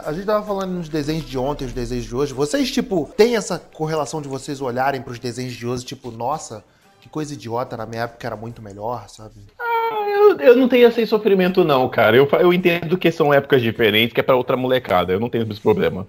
[0.08, 2.32] A gente tava falando nos desenhos de ontem, os desenhos de hoje.
[2.32, 6.64] Vocês, tipo, tem essa correlação de vocês olharem pros desenhos de hoje, tipo, nossa,
[7.00, 9.34] que coisa idiota, na minha época era muito melhor, sabe?
[10.10, 12.16] Eu, eu não tenho esse sofrimento, não, cara.
[12.16, 15.12] Eu, eu entendo que são épocas diferentes, que é pra outra molecada.
[15.12, 16.06] Eu não tenho esse problema.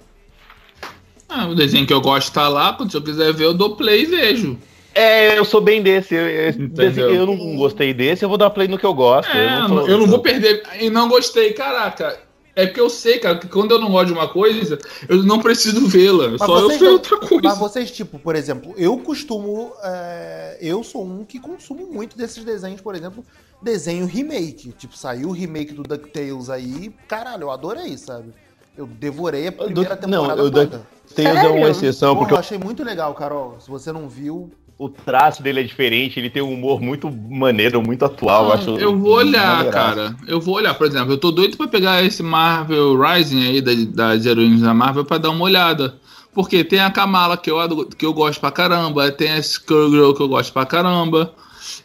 [1.27, 4.03] Ah, o desenho que eu gosto tá lá, quando eu quiser ver, eu dou play
[4.03, 4.57] e vejo.
[4.95, 6.15] É, eu sou bem desse.
[6.15, 9.29] Eu, desse- eu não gostei desse, eu vou dar play no que eu gosto.
[9.29, 10.63] É, eu, não sou- eu não vou perder.
[10.79, 12.17] E não gostei, caraca.
[12.62, 15.39] É porque eu sei, cara, que quando eu não gosto de uma coisa, eu não
[15.39, 16.30] preciso vê-la.
[16.30, 17.41] Mas Só eu vocês sei não- outra coisa.
[17.43, 19.72] Mas vocês, tipo, por exemplo, eu costumo.
[19.84, 23.24] é, eu sou um que consumo muito desses desenhos, por exemplo,
[23.62, 24.74] desenho remake.
[24.78, 28.34] Tipo, saiu o remake do DuckTales aí, caralho, eu adorei, sabe?
[28.78, 30.66] Eu devorei a primeira Duck- não, temporada eu toda.
[31.07, 33.57] DuckTales é uma exceção, Porra, porque eu achei muito legal, Carol.
[33.60, 34.51] Se você não viu.
[34.80, 38.45] O traço dele é diferente, ele tem um humor muito maneiro, muito atual.
[38.45, 39.71] eu, acho eu vou olhar, maneiraço.
[39.71, 40.15] cara.
[40.25, 43.73] Eu vou olhar, por exemplo, eu tô doido pra pegar esse Marvel Rising aí da-
[44.13, 45.99] das heroínas da Marvel pra dar uma olhada.
[46.34, 50.21] Porque tem a Kamala que eu, que eu gosto pra caramba, tem a Skullgirl que
[50.21, 51.34] eu gosto pra caramba.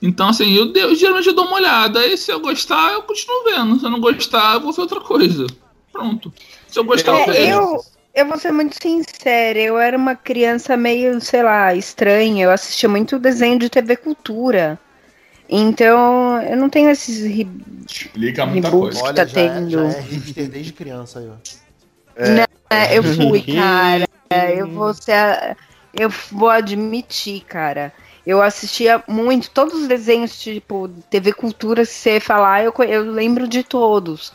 [0.01, 2.07] Então, assim, eu, eu geralmente eu dou uma olhada.
[2.07, 3.81] E se eu gostar, eu continuo vendo.
[3.81, 5.47] Se eu não gostar, eu vou ver outra coisa.
[5.93, 6.33] Pronto.
[6.69, 7.59] Se eu gostar, eu É, vejo.
[7.59, 7.81] eu,
[8.15, 12.45] eu vou ser muito sincera, eu era uma criança meio, sei lá, estranha.
[12.45, 14.79] Eu assistia muito desenho de TV Cultura.
[15.49, 17.23] Então, eu não tenho esses.
[17.25, 17.49] ri-
[17.87, 19.03] Explica muita coisa.
[19.03, 19.71] Olha, tá já, é, tendo.
[19.71, 21.35] já é hipster desde criança aí, ó.
[22.71, 24.09] É, eu fui, cara.
[24.57, 25.57] Eu vou ser.
[25.93, 27.93] Eu vou admitir, cara.
[28.27, 33.47] Eu assistia muito, todos os desenhos, tipo, TV Cultura, se você falar, eu, eu lembro
[33.47, 34.33] de todos.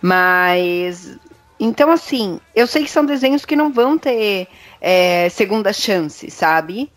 [0.00, 1.18] Mas.
[1.58, 4.46] Então, assim, eu sei que são desenhos que não vão ter
[4.80, 6.92] é, segunda chance, sabe?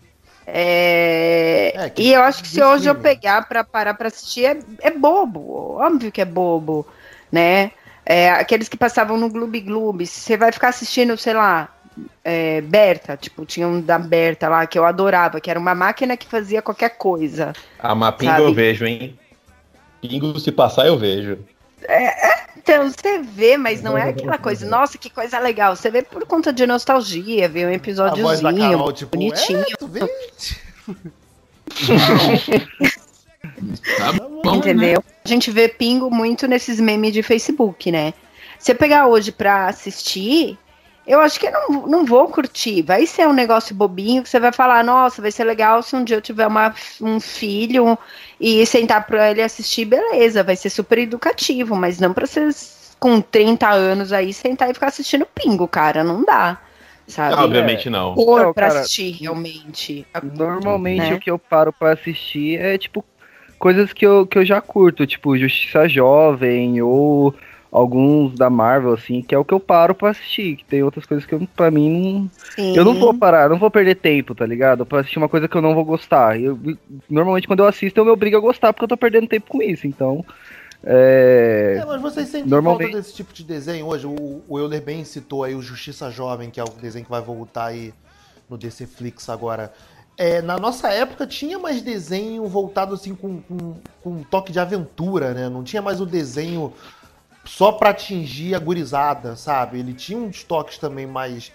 [0.46, 3.08] É, É, e eu acho que se hoje eu filme.
[3.08, 5.76] pegar pra parar pra assistir, é, é bobo.
[5.78, 6.86] Óbvio que é bobo,
[7.30, 7.72] né?
[8.04, 10.06] É, aqueles que passavam no Gloob Gloob.
[10.06, 11.68] Se você vai ficar assistindo, sei lá,
[12.24, 16.16] é, Berta, tipo, tinha um da Berta lá que eu adorava, que era uma máquina
[16.16, 17.52] que fazia qualquer coisa.
[17.78, 18.44] A mapinga Sabe?
[18.44, 19.18] eu vejo, hein?
[20.00, 21.38] Pingo se passar eu vejo.
[22.62, 25.74] Então, você vê, mas não é aquela coisa, nossa, que coisa legal.
[25.74, 29.60] Você vê por conta de nostalgia, vê um episódiozinho, Carol, tipo, bonitinho.
[29.60, 30.00] é, tu vê?
[33.96, 34.58] Tá bom, né?
[34.58, 35.04] Entendeu?
[35.24, 38.12] A gente vê pingo muito nesses memes de Facebook, né?
[38.58, 40.58] Se eu pegar hoje pra assistir,
[41.10, 42.82] eu acho que eu não, não vou curtir.
[42.82, 46.04] Vai ser um negócio bobinho que você vai falar, nossa, vai ser legal se um
[46.04, 47.98] dia eu tiver uma, um filho
[48.40, 53.20] e sentar pra ele assistir, beleza, vai ser super educativo, mas não pra vocês com
[53.20, 56.60] 30 anos aí sentar e ficar assistindo pingo, cara, não dá.
[57.08, 57.34] Sabe?
[57.34, 58.14] Obviamente não.
[58.14, 60.06] Cor Não, pra cara, assistir, realmente.
[60.22, 61.14] Normalmente Né?
[61.14, 63.04] o que eu paro pra assistir é tipo
[63.58, 67.34] coisas que eu, que eu já curto, tipo Justiça Jovem ou
[67.70, 70.56] alguns da Marvel, assim, que é o que eu paro pra assistir.
[70.56, 72.74] Que tem outras coisas que eu, pra mim não.
[72.74, 74.84] Eu não vou parar, não vou perder tempo, tá ligado?
[74.84, 76.40] Pra assistir uma coisa que eu não vou gostar.
[76.40, 76.58] Eu,
[77.08, 79.62] normalmente quando eu assisto eu me obrigo a gostar porque eu tô perdendo tempo com
[79.62, 80.24] isso, então.
[80.82, 81.78] É.
[81.80, 84.06] É, mas vocês sentem Normalmente- falta desse tipo de desenho hoje?
[84.06, 87.20] O, o Euler bem citou aí o Justiça Jovem, que é o desenho que vai
[87.20, 87.92] voltar aí
[88.48, 89.72] no DC Flix agora.
[90.16, 94.58] É, na nossa época tinha mais desenho voltado assim com, com, com um toque de
[94.58, 95.48] aventura, né?
[95.48, 96.72] Não tinha mais o desenho
[97.44, 99.78] só pra atingir a gurizada, sabe?
[99.78, 101.50] Ele tinha uns toques também mais.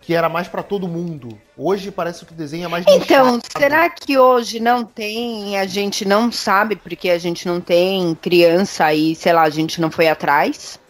[0.00, 1.38] que era mais pra todo mundo.
[1.56, 2.84] Hoje parece que o desenho é mais.
[2.88, 3.42] Então, nichado.
[3.58, 8.92] será que hoje não tem, a gente não sabe porque a gente não tem criança
[8.94, 10.80] e, sei lá, a gente não foi atrás?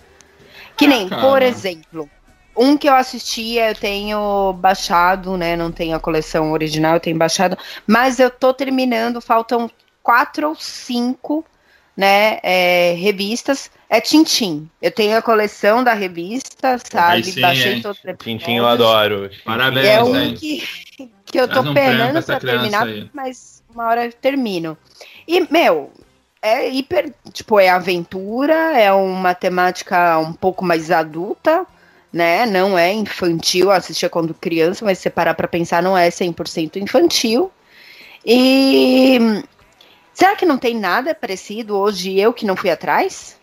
[0.77, 1.23] Que Ah, nem, cara.
[1.23, 2.09] por exemplo,
[2.57, 5.57] um que eu assistia, eu tenho baixado, né?
[5.57, 9.69] Não tenho a coleção original, eu tenho baixado, mas eu tô terminando, faltam
[10.03, 11.45] quatro ou cinco,
[11.99, 12.39] né?
[12.45, 13.69] é, revistas.
[13.91, 14.71] É Tintim.
[14.81, 17.25] Eu tenho a coleção da revista, sabe?
[17.25, 19.29] sim, Baixei todos os Tintin eu adoro.
[19.45, 20.03] Parabéns, É hein?
[20.05, 20.69] um que,
[21.27, 23.11] que eu tô um penando pra terminar, aí.
[23.13, 24.79] mas uma hora eu termino.
[25.27, 25.91] E, meu,
[26.41, 27.13] é hiper.
[27.33, 31.67] Tipo, é aventura, é uma temática um pouco mais adulta,
[32.13, 32.47] né?
[32.47, 36.77] Não é infantil, assistia quando criança, mas se você parar pra pensar, não é 100%
[36.77, 37.51] infantil.
[38.25, 39.43] E.
[40.19, 43.37] Será que não tem nada parecido hoje eu que não fui atrás?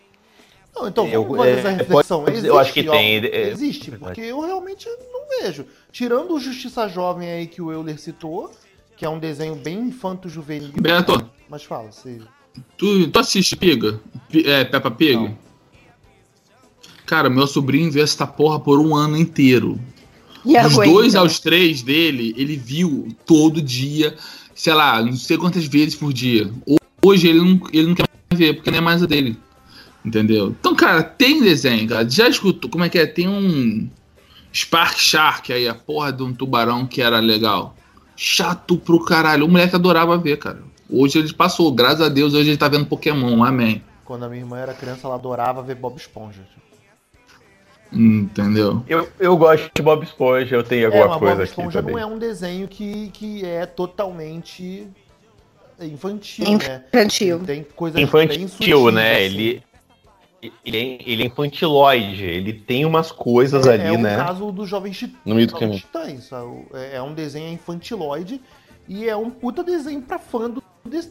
[0.74, 2.22] Não, então, Eu- vamos fazer é, essa reflexão.
[2.24, 4.12] pode- eu acho que Existe tem, é, existe, verdade.
[4.14, 5.64] porque eu realmente não vejo.
[5.90, 8.52] Tirando o Justiça Jovem aí que o Euler citou,
[8.94, 10.72] que é um desenho bem infanto-juvenil.
[10.78, 12.20] Beto, Mas fala, você...
[12.76, 13.98] tu, tu assiste Piga?
[14.28, 15.14] Pi- É, Peppa Pig?
[15.16, 15.38] Não.
[17.06, 19.80] Cara, meu sobrinho viu essa porra por um ano inteiro.
[20.44, 20.92] E Dos aguenta.
[20.92, 24.14] dois aos três dele, ele viu todo dia,
[24.56, 26.50] sei lá, não sei quantas vezes por dia.
[27.04, 29.38] Hoje ele não, ele não quer ver, porque não é mais a dele.
[30.04, 30.54] Entendeu?
[30.58, 32.08] Então, cara, tem desenho, cara.
[32.08, 33.06] Já escutou como é que é?
[33.06, 33.88] Tem um
[34.52, 37.76] Spark Shark aí, a porra de um tubarão que era legal.
[38.16, 39.44] Chato pro caralho.
[39.44, 40.62] O moleque adorava ver, cara.
[40.88, 43.82] Hoje ele passou, graças a Deus, hoje ele tá vendo Pokémon, amém.
[44.04, 46.46] Quando a minha irmã era criança, ela adorava ver Bob Esponja.
[47.92, 48.82] Entendeu?
[48.88, 51.78] Eu, eu gosto de Bob Esponja, eu tenho É, alguma mas coisa Bob aqui Esponja
[51.80, 51.94] também.
[51.94, 54.88] não é um desenho que, que é totalmente
[55.80, 56.84] infantil, né?
[56.88, 57.36] Infantil.
[57.36, 59.12] Ele tem sutis, Infantil, né?
[59.14, 59.24] assim.
[59.24, 59.62] Ele,
[60.64, 64.16] ele, é, ele é infantiloide, ele tem umas coisas é, ali, é o né?
[64.16, 65.20] caso do Jovem Titãs.
[65.24, 65.80] No meio do Jovem caminho.
[65.80, 66.30] Titãs.
[66.74, 68.40] É, é um desenho infantiloide
[68.88, 70.62] e é um puta desenho pra fã do,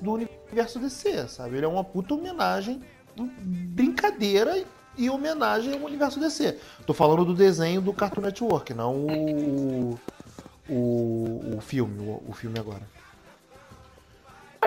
[0.02, 1.58] do universo DC, sabe?
[1.58, 2.82] Ele é uma puta homenagem,
[3.18, 4.64] brincadeira
[4.98, 6.58] e homenagem ao universo DC.
[6.86, 10.00] Tô falando do desenho do Cartoon Network, não o,
[10.70, 12.82] o, o filme, o, o filme agora.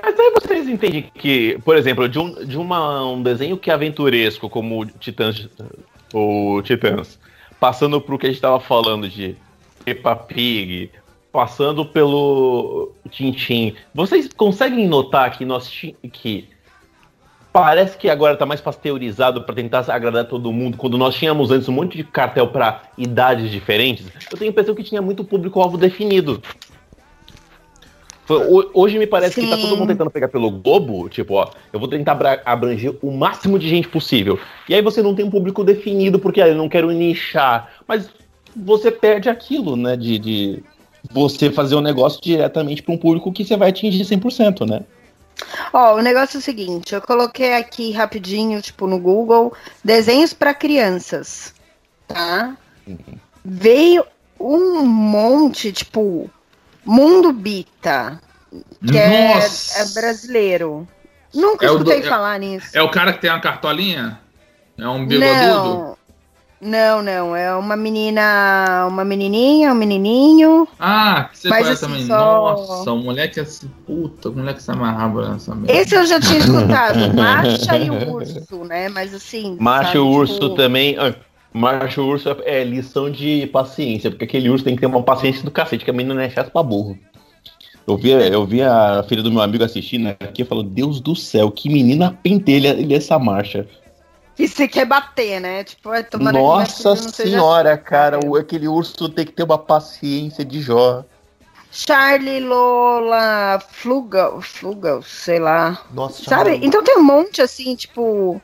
[0.02, 3.74] Mas aí vocês entendem que, por exemplo, de um, de uma, um desenho que é
[3.74, 5.48] aventuresco, como o Titãs,
[6.12, 7.18] ou Titãs,
[7.58, 9.36] passando pro que a gente tava falando de
[9.84, 10.90] Peppa Pig,
[11.32, 15.68] passando pelo Tintin, vocês conseguem notar que nós
[16.12, 16.48] que
[17.52, 21.68] parece que agora tá mais pasteurizado para tentar agradar todo mundo, quando nós tínhamos antes
[21.68, 25.76] um monte de cartel para idades diferentes, eu tenho a impressão que tinha muito público-alvo
[25.76, 26.42] definido.
[28.74, 29.62] Hoje me parece que tá Sim.
[29.62, 33.58] todo mundo tentando pegar pelo Globo, tipo, ó, eu vou tentar abra- abranger o máximo
[33.58, 34.38] de gente possível.
[34.68, 37.70] E aí você não tem um público definido, porque ah, eu não quero nichar.
[37.88, 38.10] Mas
[38.54, 40.62] você perde aquilo, né, de, de
[41.10, 44.82] você fazer o negócio diretamente para um público que você vai atingir 100%, né?
[45.72, 49.52] Ó, o negócio é o seguinte, eu coloquei aqui rapidinho, tipo, no Google,
[49.84, 51.54] desenhos para crianças,
[52.06, 52.56] tá?
[53.44, 54.04] Veio
[54.40, 56.30] um monte, tipo,
[56.84, 58.20] Mundo Bita,
[58.86, 59.32] que é,
[59.76, 60.88] é brasileiro.
[61.34, 62.68] Nunca É escutei do- é- falar nisso.
[62.72, 64.18] É o cara que tem uma cartolinha?
[64.78, 65.34] É um bigodudo?
[65.34, 65.97] Não.
[66.60, 70.66] Não, não, é uma menina, uma menininha, um menininho.
[70.78, 72.06] Ah, você Mas conhece assim, também.
[72.08, 75.72] só- Nossa, o moleque é assim, puta, o moleque se amarrava nessa merda.
[75.72, 78.88] Esse eu já tinha escutado, Marcha e o Urso, né?
[78.88, 79.56] Mas assim.
[79.60, 80.96] Macho sabe, urso tipo, também.
[80.98, 81.14] ah,
[81.52, 85.50] Macho urso é lição de paciência, porque aquele urso tem que ter uma paciência do
[85.50, 86.98] cacete, que a menina é chata pra burro.
[87.86, 91.16] Eu vi, eu vi a filha do meu amigo assistindo aqui e falou, Deus do
[91.16, 93.66] céu, que menina pentelha ele essa marcha.
[94.38, 95.64] Que você quer bater, né?
[95.64, 98.28] Tipo, é, Nossa não seja senhora, cara, assim.
[98.28, 101.04] o- aquele urso tem que ter uma paciência de Jó.
[101.72, 105.82] Charlie Lola Flugal, Flugal, sei lá.
[105.92, 106.60] Nossa, Sabe?
[106.62, 108.40] Então tem um monte assim, tipo.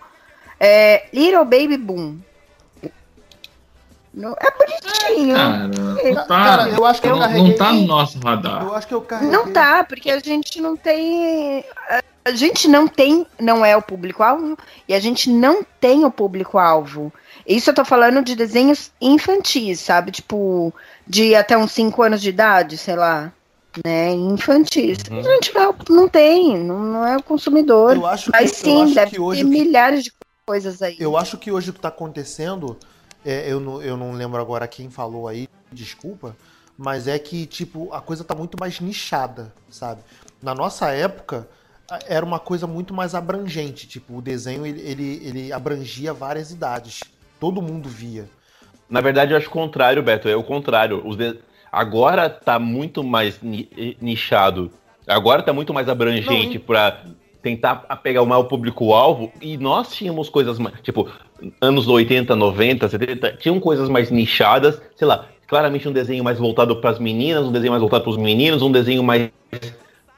[0.58, 2.18] É, Little Baby Boom.
[4.14, 5.34] No- É bonitinho.
[5.34, 8.62] Cara, não tá, Cara, eu acho que eu não, carreguei- não tá no nosso radar.
[8.62, 9.32] Eu acho que eu carreguei.
[9.32, 11.64] Não tá, porque a gente não tem.
[12.24, 14.56] A gente não tem, não é o público-alvo,
[14.88, 17.12] e a gente não tem o público-alvo.
[17.46, 20.10] Isso eu tô falando de desenhos infantis, sabe?
[20.10, 20.72] Tipo,
[21.06, 23.30] de até uns 5 anos de idade, sei lá.
[23.84, 24.12] Né?
[24.12, 24.98] Infantis.
[25.10, 25.18] Uhum.
[25.18, 27.96] A gente não, não tem, não, não é o consumidor.
[27.96, 30.12] Eu acho que, Mas eu sim, acho deve que hoje ter milhares de
[30.46, 30.96] coisas aí.
[30.98, 32.78] Eu acho que hoje o que tá acontecendo,
[33.24, 36.36] é, eu, não, eu não lembro agora quem falou aí, desculpa,
[36.76, 40.00] mas é que, tipo, a coisa tá muito mais nichada, sabe?
[40.42, 41.48] Na nossa época,
[42.06, 47.00] era uma coisa muito mais abrangente, tipo, o desenho, ele, ele, ele abrangia várias idades,
[47.38, 48.28] todo mundo via.
[48.88, 50.28] Na verdade, eu acho o contrário, Beto.
[50.28, 51.02] É o contrário.
[51.16, 51.38] De-
[51.72, 54.70] Agora tá muito mais ni- nichado.
[55.06, 57.02] Agora tá muito mais abrangente pra
[57.44, 59.30] tentar pegar o maior público-alvo.
[59.40, 60.80] E nós tínhamos coisas mais.
[60.80, 61.10] Tipo,
[61.60, 64.80] anos 80, 90, 70, tinham coisas mais nichadas.
[64.96, 68.62] Sei lá, claramente um desenho mais voltado pras meninas, um desenho mais voltado pros meninos,
[68.62, 69.30] um desenho mais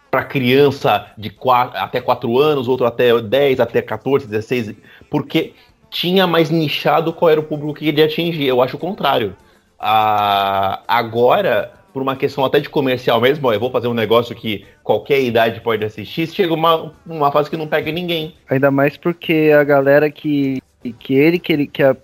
[0.08, 4.74] para criança de 4, até 4 anos, outro até 10, até 14, 16,
[5.10, 5.52] porque
[5.90, 8.46] tinha mais nichado qual era o público que ele atingir.
[8.46, 9.34] Eu acho o contrário.
[9.80, 14.36] Ah, agora, por uma questão até de comercial mesmo, ó, eu vou fazer um negócio
[14.36, 18.34] que qualquer idade pode assistir, chega uma, uma fase que não pega ninguém.
[18.50, 20.60] Ainda mais porque a galera que,
[20.98, 21.96] que ele, que ele, que a,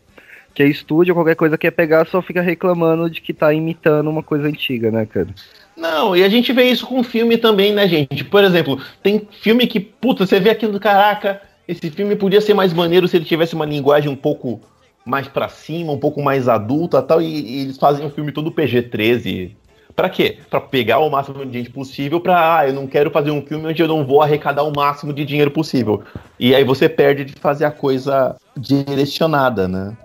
[0.55, 4.23] que a estúdio, qualquer coisa quer pegar, só fica reclamando de que tá imitando uma
[4.23, 5.29] coisa antiga, né, cara?
[5.77, 8.25] Não, e a gente vê isso com filme também, né, gente?
[8.25, 12.73] Por exemplo, tem filme que, puta, você vê aquilo, caraca, esse filme podia ser mais
[12.73, 14.59] maneiro se ele tivesse uma linguagem um pouco
[15.05, 18.53] mais pra cima, um pouco mais adulta tal, e, e eles fazem um filme todo
[18.53, 19.51] PG-13.
[19.95, 20.39] Pra quê?
[20.49, 23.67] Pra pegar o máximo de gente possível pra, ah, eu não quero fazer um filme
[23.67, 26.03] onde eu não vou arrecadar o máximo de dinheiro possível.
[26.39, 29.97] E aí você perde de fazer a coisa direcionada, né?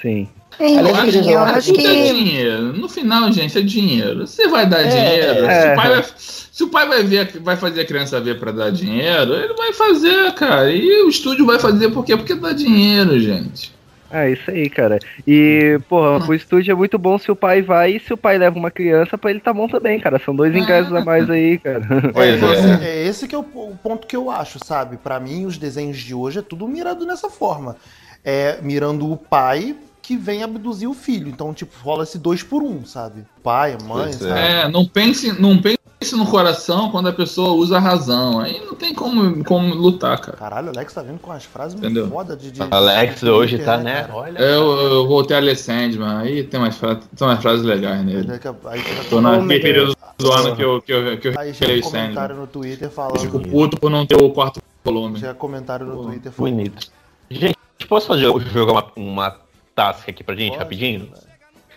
[0.00, 0.28] Sim.
[0.58, 2.12] Enfim, Aliás, eu queria eu acho Tudo é que.
[2.12, 2.72] dinheiro.
[2.72, 4.26] No final, gente, é dinheiro.
[4.26, 5.46] Você vai dar dinheiro.
[5.46, 5.62] é.
[5.62, 8.50] Se, o pai vai, se o pai vai ver, vai fazer a criança ver pra
[8.50, 10.70] dar dinheiro, ele vai fazer, cara.
[10.70, 12.16] E o estúdio vai fazer por quê?
[12.16, 13.72] Porque dá dinheiro, gente.
[14.10, 14.98] É isso aí, cara.
[15.26, 18.38] E, porra, o estúdio é muito bom se o pai vai e se o pai
[18.38, 20.20] leva uma criança, pra ele tá bom também, cara.
[20.24, 21.80] São dois ingressos a mais aí, cara.
[22.12, 22.52] Pois é, é.
[22.52, 24.96] esse, é esse que é o, o ponto que eu acho, sabe?
[24.96, 27.76] Pra mim, os desenhos de hoje é tudo mirado nessa forma.
[28.24, 31.28] É mirando o pai que vem abduzir o filho.
[31.28, 33.24] Então, tipo, rola esse dois por um, sabe?
[33.44, 34.28] Pai, mãe, Pois é.
[34.28, 34.40] sabe?
[34.40, 35.78] É, não pense, não pense
[36.12, 38.40] no coração quando a pessoa usa a razão.
[38.40, 40.36] Aí não tem como, como lutar, cara.
[40.36, 42.04] Caralho, o Alex tá vindo com umas frases Entendeu?
[42.04, 42.62] muito foda de, de.
[42.70, 44.02] Alex de hoje tá, né?
[44.02, 44.14] cara?
[44.16, 44.38] Olha.
[44.38, 48.26] Eu, eu voltei a ler Sandman, aí tem umas, fra- tem umas frases legais nele.
[48.64, 51.66] Aí chega, Tô naquele período do ano que eu, que eu, que eu aí chega
[51.66, 52.36] relei um comentário Sandman.
[52.40, 53.50] no Twitter Eu fico falando.
[53.50, 55.18] puto por não ter o quarto volume.
[55.20, 56.52] Chega comentário no Pô, Twitter falando.
[56.54, 56.88] Bonito.
[57.30, 57.56] Gente,
[57.88, 58.22] posso fazer,
[58.52, 59.36] jogar uma, uma
[59.74, 61.08] task aqui pra gente, Pode, rapidinho?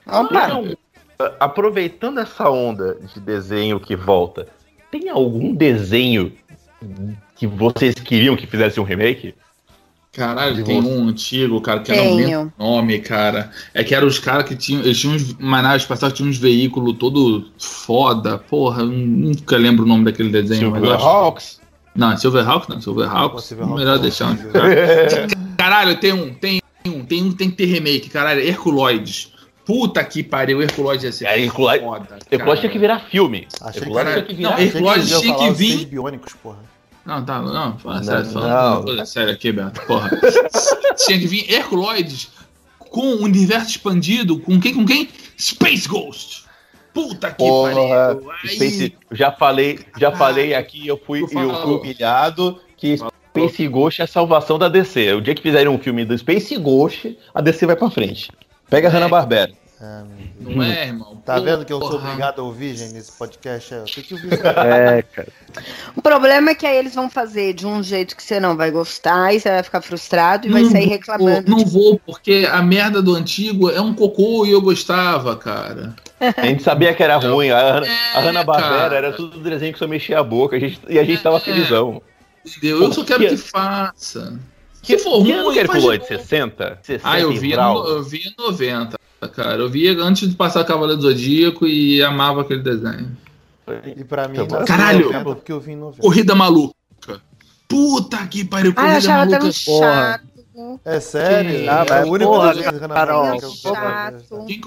[0.08, 0.74] Opa, Então,
[1.40, 4.48] aproveitando essa onda de desenho que volta,
[4.92, 6.32] tem algum desenho
[7.36, 9.34] que vocês queriam que fizesse um remake?
[10.14, 10.88] Caralho, De tem você.
[10.88, 12.18] um antigo, cara, que era o Tenho.
[12.18, 13.50] mesmo nome, cara.
[13.74, 14.84] É que eram os caras que tinham.
[14.84, 18.38] Eles tinham uns, uma nave espacial tinha uns veículos todo foda.
[18.38, 20.70] Porra, eu nunca lembro o nome daquele desenho.
[20.70, 21.62] mas Silverhawks?
[21.96, 23.34] Não, Silverhawk não, Silverhawk.
[23.36, 24.38] Pô, Silverhawks melhor não, deixar um.
[24.38, 25.34] Silverhawks.
[25.58, 28.42] Caralho, tem um, tem um, tem um, tem que ter remake, caralho.
[28.42, 29.33] Herculoides.
[29.66, 32.18] Puta que pariu, Herculoides ia ser É, Herculoides- foda.
[32.30, 33.48] Herculoides tinha que virar filme.
[33.62, 35.58] Achei que Herculoides era- tinha que não, virar Her- Achei Herculóides eles iam tinha que
[35.58, 36.58] vir- biônicos, porra.
[37.06, 38.84] Não, tá, não, fala Não, sério, fala, não.
[38.84, 40.10] coisa séria aqui, Beto, porra.
[41.06, 42.30] Tinha que vir Herculoides
[42.80, 45.10] com o universo expandido, com quem, com quem?
[45.38, 46.44] Space Ghost!
[46.94, 47.74] Puta que Porra,
[48.16, 48.32] pariu!
[48.44, 54.00] Aí, Space- já falei, já falei aqui, eu fui, eu fui humilhado que Space Ghost
[54.02, 55.14] é a salvação da DC.
[55.14, 58.30] O dia que fizerem um filme do Space Ghost, a DC vai pra frente.
[58.74, 58.94] Pega a É.
[58.94, 59.52] Hanna-Barbera.
[60.40, 60.56] Deus.
[60.56, 61.16] Não é, irmão?
[61.26, 63.74] Tá vendo que eu sou obrigado a ouvir, gente, nesse podcast?
[63.74, 64.48] Eu tenho que ouvir isso.
[64.48, 65.28] É, cara.
[65.96, 68.72] O problema é que aí eles vão fazer de um jeito que você não vai
[68.72, 71.52] gostar e você vai ficar frustrado e vai Não sair vou, reclamando.
[71.52, 75.94] Não vou, porque a merda do antigo é um cocô e eu gostava, cara.
[76.38, 77.50] A gente sabia que era ruim.
[77.52, 80.56] A, Hanna- a É, Hanna-Barbera era tudo desenho que só mexia a boca.
[80.56, 81.40] a gente- e a gente tava É.
[81.42, 82.02] felizão.
[82.46, 82.82] Entendeu?
[82.84, 84.40] Eu só quero Que- que faça.
[84.84, 85.92] Se for Que ano ruim, que ele pulou?
[85.98, 86.24] de De novo.
[86.24, 86.80] 60?
[86.84, 87.74] 60 Ah, eu Vral?
[87.84, 88.98] no, eu via em 90,
[89.34, 89.62] cara.
[89.62, 93.16] Eu via antes de passar Cavaleiro do Zodíaco e amava aquele desenho.
[93.96, 95.06] E pra mim, Tá Caralho!
[95.06, 96.02] foi 90, porque eu vim em 90.
[96.02, 96.74] Corrida maluca.
[97.68, 99.40] Puta que pariu, Ah, eu corrida achava maluca.
[99.40, 100.34] tão chato.
[100.86, 101.66] É sério?
[101.72, 103.40] Ah, é o único porra, Hanna Carol,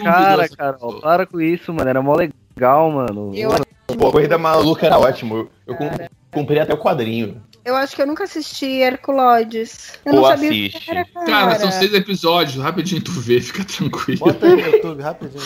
[0.02, 1.88] Cara, Carol, para com isso, mano.
[1.88, 3.30] Era mó legal, mano.
[3.34, 3.50] Eu,
[3.96, 5.36] Pô, a corrida maluca era ótimo.
[5.36, 5.88] Eu, eu com-
[6.32, 7.40] comprei até o quadrinho.
[7.66, 9.92] Eu acho que eu nunca assisti Herculoides.
[10.04, 10.80] Eu Pô, não sabia o assiste.
[10.80, 11.26] que era, cara.
[11.26, 14.18] Cara, são seis episódios, rapidinho tu vê, fica tranquilo.
[14.20, 15.42] Bota aí no YouTube, rapidinho.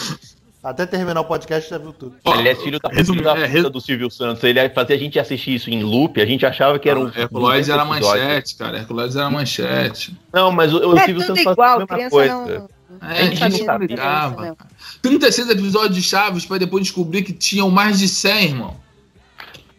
[0.62, 2.16] Até terminar o podcast já viu tudo.
[2.22, 4.44] Ó, Ele é filho da, resumo- da é, do Silvio Santos.
[4.44, 6.20] Ele fazia a gente assistir isso em loop.
[6.20, 7.08] A gente achava que era um.
[7.08, 8.26] Herculoides era 200 episódios.
[8.26, 8.76] manchete, cara.
[8.78, 10.14] Herculoides era manchete.
[10.30, 12.34] Não, mas o, o É Silvio tudo Santos fazia a igual, mesma criança coisa.
[12.34, 13.08] não.
[13.08, 14.28] É, a gente não da ligava.
[14.28, 14.56] diferença, não.
[14.56, 14.70] cara.
[15.00, 18.76] 36 episódios de Chaves pra depois descobrir que tinham mais de 100, irmão.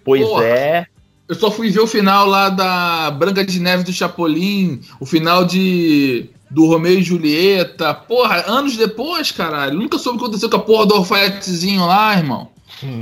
[0.04, 0.46] Pois Porra.
[0.46, 0.86] é.
[1.32, 5.46] Eu só fui ver o final lá da Branca de Neve do Chapolin, o final
[5.46, 7.94] de do Romeu e Julieta.
[7.94, 9.80] Porra, anos depois, caralho.
[9.80, 12.50] Nunca soube o que aconteceu com a porra do alfaiatezinho lá, irmão.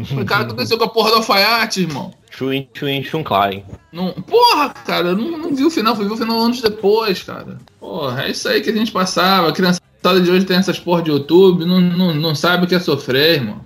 [0.06, 2.14] Falei, cara, o que aconteceu com a porra do alfaiate, irmão?
[2.30, 3.24] Chuin, chuin, chun.
[3.92, 7.24] Não, porra, cara, eu não, não vi o final, fui ver o final anos depois,
[7.24, 7.58] cara.
[7.80, 9.50] Porra, é isso aí que a gente passava.
[9.50, 12.76] A criançada de hoje tem essas porra de YouTube, não, não, não sabe o que
[12.76, 13.60] é sofrer, irmão.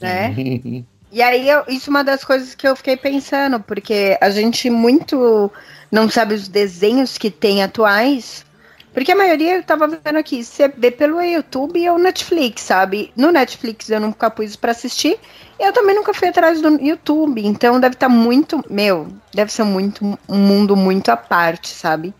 [0.00, 0.84] né?
[1.16, 4.68] E aí, eu- isso é uma das coisas que eu fiquei pensando, porque a gente
[4.68, 5.50] muito
[5.90, 8.44] não sabe os desenhos que tem atuais,
[8.92, 13.14] porque a maioria eu tava vendo aqui, você vê pelo YouTube ou Netflix, sabe?
[13.16, 15.18] No Netflix eu nunca pus pra assistir,
[15.58, 19.64] e eu também nunca fui atrás do YouTube, então deve estar muito, meu, deve ser
[19.64, 22.12] muito um mundo muito à parte, sabe?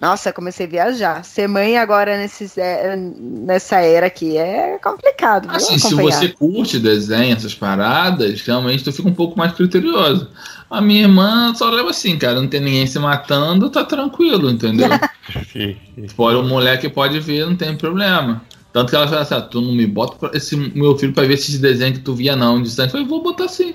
[0.00, 1.24] Nossa, comecei a viajar.
[1.24, 5.48] Ser mãe agora nesses, é, nessa era aqui é complicado.
[5.48, 10.30] viu, Assim, se você curte desenho, essas paradas, realmente tu fica um pouco mais criterioso.
[10.70, 14.88] A minha irmã só leva assim, cara, não tem ninguém se matando, tá tranquilo, entendeu?
[16.14, 18.42] Pode, o moleque pode ver, não tem problema.
[18.72, 21.34] Tanto que ela fala assim, ah, tu não me bota esse meu filho pra ver
[21.34, 22.88] esses desenhos que tu via não, de sangue.
[22.88, 23.74] Eu falei, vou botar sim.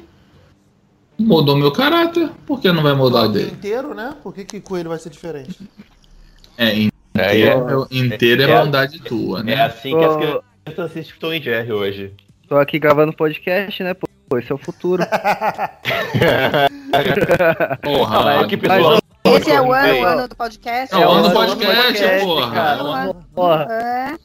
[1.18, 3.52] Mudou meu caráter, por que não vai mudar o dele?
[3.52, 4.16] inteiro, né?
[4.24, 5.58] Por que, que com ele vai ser diferente?
[6.58, 7.54] É, in- É, é,
[7.92, 9.62] inteiro é, é- bondade tua, é né?
[9.64, 12.14] assim que as crianças assistem Tom e Jerry hoje.
[12.48, 14.08] Tô aqui gravando podcast, né, pô?
[14.30, 15.04] Pô, Esse é o futuro.
[17.82, 18.48] Porra, mano.
[18.48, 19.00] que pessoal.
[19.26, 20.94] Esse é o ano, o ano do podcast?
[20.96, 22.52] É o ano do É podcast, podcast, porra.
[22.52, 23.10] cara.
[23.10, 24.16] É Porra, É.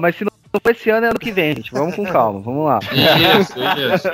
[0.00, 0.30] mas se não
[0.62, 1.70] for esse ano, é ano que vem, gente.
[1.72, 2.78] Vamos com calma, vamos lá.
[3.40, 3.54] Isso,
[3.94, 4.08] isso.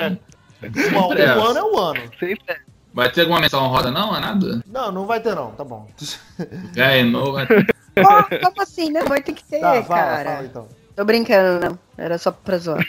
[0.92, 1.36] Bom, É.
[1.36, 2.00] o ano é o ano.
[2.18, 2.56] Sempre é.
[2.95, 4.14] Vai ter alguma menção roda não?
[4.14, 4.62] É nada?
[4.66, 5.88] Não, não vai ter não, tá bom.
[6.74, 7.47] Ganhou, vai
[7.95, 8.90] Pô, como assim?
[8.90, 10.30] Não vai ter que ter, Tá, fala, cara.
[10.30, 10.68] fala então.
[10.97, 11.78] Tô brincando, não.
[11.97, 12.84] Era só pra zoar.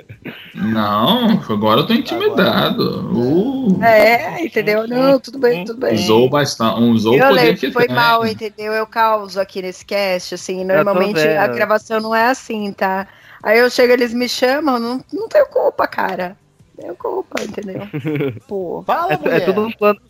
[0.54, 3.10] Não, agora eu tô intimidado.
[3.14, 4.86] Uh, É, entendeu?
[4.86, 5.94] Não, tudo bem, tudo bem.
[5.94, 7.94] usou bastante, usou Eu lembro, que foi tem.
[7.96, 8.72] mal, entendeu?
[8.72, 13.06] Eu causo aqui nesse cast, assim, normalmente a gravação não é assim, tá?
[13.42, 16.36] Aí eu chego, eles me chamam, não, não tenho culpa, cara.
[16.82, 17.82] Tenho culpa, entendeu?
[18.48, 18.82] Pô.
[18.84, 20.00] Fala, É, é tudo um plano.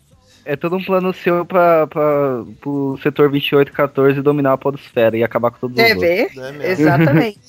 [0.45, 5.51] É todo um plano seu pra, pra, pro setor 2814 dominar a podosfera e acabar
[5.51, 6.01] com todos os outros.
[6.01, 6.31] ver?
[6.35, 6.63] É mesmo.
[6.63, 7.39] Exatamente.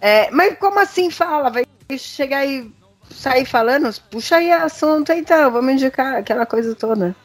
[0.00, 1.50] É, mas como assim fala?
[1.50, 1.66] Vai
[1.98, 2.70] chegar e
[3.10, 3.90] sair falando?
[4.10, 7.16] Puxa aí assunto então, vamos indicar aquela coisa toda.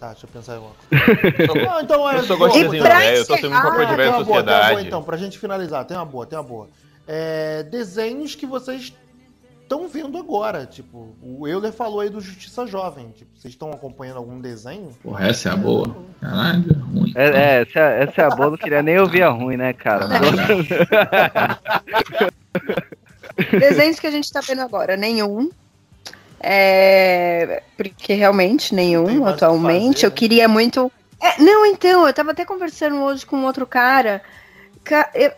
[0.00, 1.66] Tá, deixa eu pensar em uma coisa.
[1.70, 3.78] Não, então, olha, Eu só gosto de E desenho velho, eu só tenho encerrar, pra
[3.78, 4.86] tem diversa uma boa, tem uma boa, sociedade.
[4.88, 6.68] então, pra gente finalizar, tem uma boa, tem uma boa.
[7.06, 8.94] É, desenhos que vocês
[9.70, 14.16] estão vendo agora, tipo, o Euler falou aí do Justiça Jovem, tipo, vocês estão acompanhando
[14.16, 14.88] algum desenho?
[15.00, 15.96] Porra, essa é a boa.
[16.20, 17.12] Caralho, ruim.
[17.14, 20.08] É, é, essa, essa é a boa, não queria nem ouvir a ruim, né, cara?
[23.60, 25.48] Desenhos que a gente tá vendo agora, nenhum.
[26.40, 30.00] É, porque realmente nenhum atualmente.
[30.00, 30.16] fazer, eu né?
[30.16, 30.90] queria muito.
[31.22, 34.20] É, não, então, eu tava até conversando hoje com outro cara.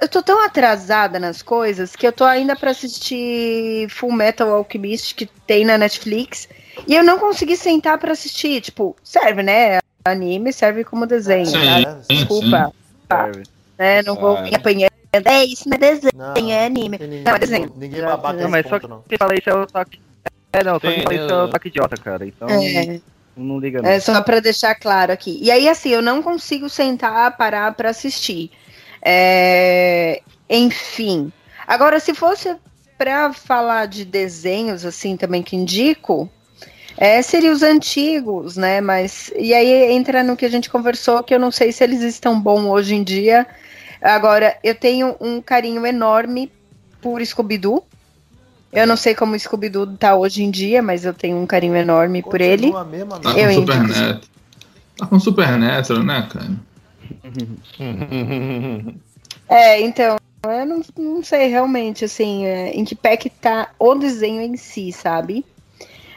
[0.00, 5.14] Eu, tô tão atrasada nas coisas que eu tô ainda pra assistir Full Metal Alchemist
[5.14, 6.48] que tem na Netflix.
[6.86, 8.60] E eu não consegui sentar pra assistir.
[8.60, 9.78] Tipo, serve, né?
[10.04, 11.84] Anime serve como desenho, Sim.
[11.84, 11.98] tá?
[12.02, 12.16] sim.
[12.16, 12.72] Desculpa.
[13.10, 13.42] Serve.
[13.78, 14.02] Né?
[14.02, 14.92] Não vou me apanhando.
[15.12, 16.96] É isso, não é desenho, Não, é anime.
[16.98, 17.72] ninguém, Não, é desenho.
[17.76, 19.02] ninguém vai bater Não, mas só ponto, não.
[19.06, 20.00] Quem fala isso é o ataque.
[20.54, 22.26] É, não, só quem fala isso é o ataque idiota, cara.
[22.26, 22.98] Então, É.
[23.36, 23.90] não liga não.
[23.90, 25.38] É só pra deixar claro aqui.
[25.42, 28.50] E aí, assim, eu não consigo sentar, parar pra assistir.
[29.02, 31.32] É, enfim.
[31.66, 32.54] Agora, se fosse
[32.96, 36.30] para falar de desenhos assim também que indico,
[36.96, 38.80] é, seria os antigos, né?
[38.80, 42.00] Mas e aí entra no que a gente conversou que eu não sei se eles
[42.02, 43.46] estão bons hoje em dia.
[44.00, 46.50] Agora, eu tenho um carinho enorme
[47.00, 47.84] por Scooby-Doo.
[48.72, 51.76] Eu não sei como o Scooby-Doo tá hoje em dia, mas eu tenho um carinho
[51.76, 52.72] enorme por ele.
[52.72, 53.82] Continua mesma Tá com Eu Super.
[53.82, 54.28] Neto.
[54.96, 56.50] Tá com Super Neto, né, cara?
[59.48, 63.94] É, então, eu não, não sei realmente, assim, é, em que pé que tá o
[63.94, 65.44] desenho em si, sabe?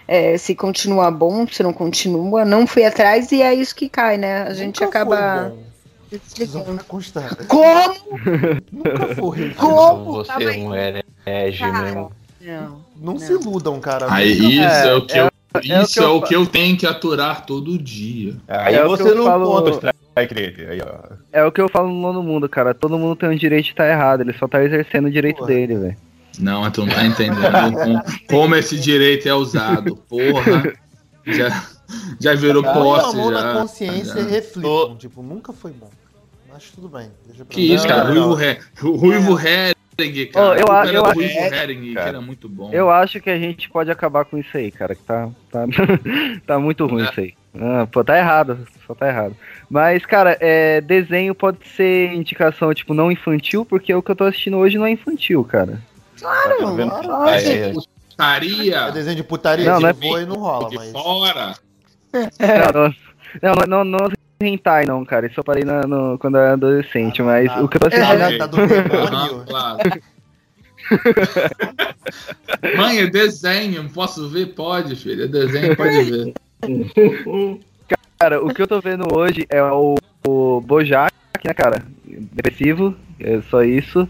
[0.07, 4.17] É, se continua bom, se não continua, não fui atrás e é isso que cai,
[4.17, 4.43] né?
[4.43, 5.65] A gente Nunca acaba Foi.
[7.47, 7.95] Como?
[8.71, 9.49] Nunca foi.
[9.57, 10.13] Como?
[10.13, 10.63] Você Tá bem.
[10.63, 11.81] não é herege Cara.
[11.81, 12.11] mesmo.
[12.41, 12.85] Não.
[12.95, 14.05] Não se iludam, cara.
[14.09, 16.15] Aí isso é, É, o que é eu, o- é o isso que é eu
[16.17, 18.35] o que eu tenho que aturar todo dia.
[18.47, 20.67] Aí É você não falo- conta o strike dele.
[20.69, 21.13] Aí, ó.
[21.31, 22.73] É o que eu falo no nono mundo, cara.
[22.73, 25.47] Todo mundo tem o direito de estar errado, ele só tá exercendo o direito Porra.
[25.47, 25.97] dele, velho.
[26.39, 27.39] Não, tu não tá entendendo
[27.73, 29.95] como, como esse direito é usado.
[30.09, 30.73] Porra.
[31.25, 31.63] Já,
[32.19, 33.15] já virou Põe a posse.
[33.15, 33.41] mão já.
[33.53, 34.19] na consciência Já.
[34.21, 34.95] e reflitam.
[34.97, 35.89] Tipo, nunca foi bom.
[36.51, 37.09] Mas tudo bem.
[37.25, 38.13] Deixa pra Que isso, cara?
[38.13, 39.39] Não, Ruivo, não.
[39.39, 39.75] He-
[40.33, 40.45] Cara.
[40.49, 42.09] Ô, eu a- eu acho- Hering, que cara.
[42.09, 42.69] era muito bom.
[42.73, 44.93] Eu acho que a gente pode acabar com isso aí, cara.
[44.95, 45.65] Que tá, tá,
[46.45, 47.09] tá muito ruim É.
[47.09, 47.33] isso aí.
[47.57, 48.67] Ah, pô, tá errado.
[48.85, 49.35] Só tá errado.
[49.69, 54.25] Mas, cara, é, desenho pode ser indicação, tipo, não infantil, porque o que eu tô
[54.25, 55.81] assistindo hoje não é infantil, cara.
[56.19, 56.89] Claro, Tá vendo?
[56.91, 57.13] claro.
[57.23, 57.73] Aí, aí, aí.
[57.73, 58.75] Putaria.
[58.77, 60.91] É desenho de putaria, Não, não, não é e não rola, de mas.
[60.91, 61.53] fora.
[63.41, 65.27] Não, não, não, não, não hentai, não, cara.
[65.27, 67.89] Isso eu parei na- no- quando eu era adolescente, mas Ah, o que eu tô
[67.89, 68.37] tá, assistindo.
[68.37, 69.03] tá do demônio.
[69.03, 69.77] Aham, claro.
[72.77, 74.47] Mãe, é desenho, posso ver?
[74.47, 75.23] Pode, filho.
[75.23, 76.33] É desenho, pode ver.
[78.19, 79.95] Cara, o que eu tô vendo hoje é o,
[80.27, 81.11] o Bojack,
[81.43, 81.83] né, cara?
[82.05, 84.07] Depressivo, é só isso.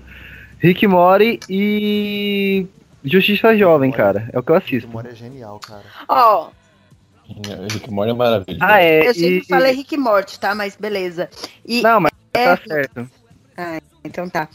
[0.59, 2.65] Rick Mori e
[3.03, 4.29] Justiça Jovem, cara.
[4.33, 4.87] É o que eu assisto.
[4.87, 5.83] Demônio é genial, cara.
[6.07, 6.49] Ó,
[7.71, 8.59] Rick Mori é maravilhoso.
[8.63, 9.07] Ah, é.
[9.07, 10.53] eu sempre e- falei Rick Morty, tá?
[10.55, 11.29] Mas beleza.
[11.65, 13.09] E, Não, mas é, tá certo.
[14.03, 14.47] então tá.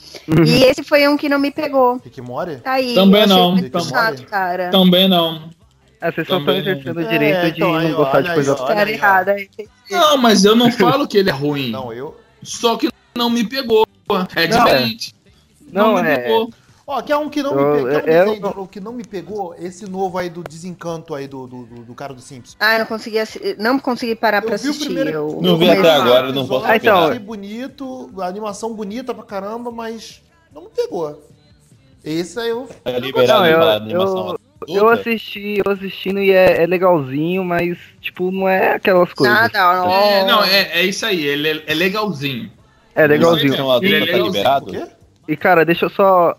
[0.47, 2.01] E esse foi um que não me pegou.
[2.05, 2.57] Rick Mori?
[2.59, 2.95] Tá aí.
[2.95, 3.85] Também não, também.
[3.89, 4.71] chato, cara.
[4.71, 5.51] Também não.
[6.01, 6.71] Ah, vocês só estão Também não.
[6.73, 8.57] exercendo o É, direito de então, aí, não gostar de coisa.
[8.73, 9.37] aí, errada.
[9.91, 11.71] Não, mas eu não falo que ele é ruim.
[11.71, 12.18] Não, eu.
[12.43, 13.87] Só que não me pegou.
[14.35, 15.14] É Não, diferente.
[15.71, 16.51] Não, me é- pegou.
[16.91, 19.55] Ó, quer um que não Eu- me um eu- de novo que não me pegou?
[19.57, 22.57] Esse novo aí do desencanto aí do, do, do, do cara do Simpsons.
[22.59, 24.86] Ah, eu não consegui, assi- não consegui parar pra Eu vi o assistir.
[24.86, 28.74] primeiro- eu- Não vi eu até agora, não posso Ah, então, Achei bonito, a animação
[28.74, 30.20] bonita pra caramba, mas
[30.53, 31.22] não me pegou.
[32.05, 32.68] Esse aí eu.
[32.84, 34.41] É liberado Não, eu- pra animação eu-.
[34.68, 39.34] Eu assisti, eu assistindo e é, é legalzinho, mas, tipo, não é aquelas coisas.
[39.34, 39.91] Nada, não.
[39.93, 41.24] É, não, é, é isso aí.
[41.24, 42.51] Ele é, é legalzinho.
[42.97, 43.53] É legalzinho.
[43.55, 44.24] Animação adulta Ele é tá
[44.59, 44.88] legalzinho.
[45.28, 46.34] E, cara, deixa eu só.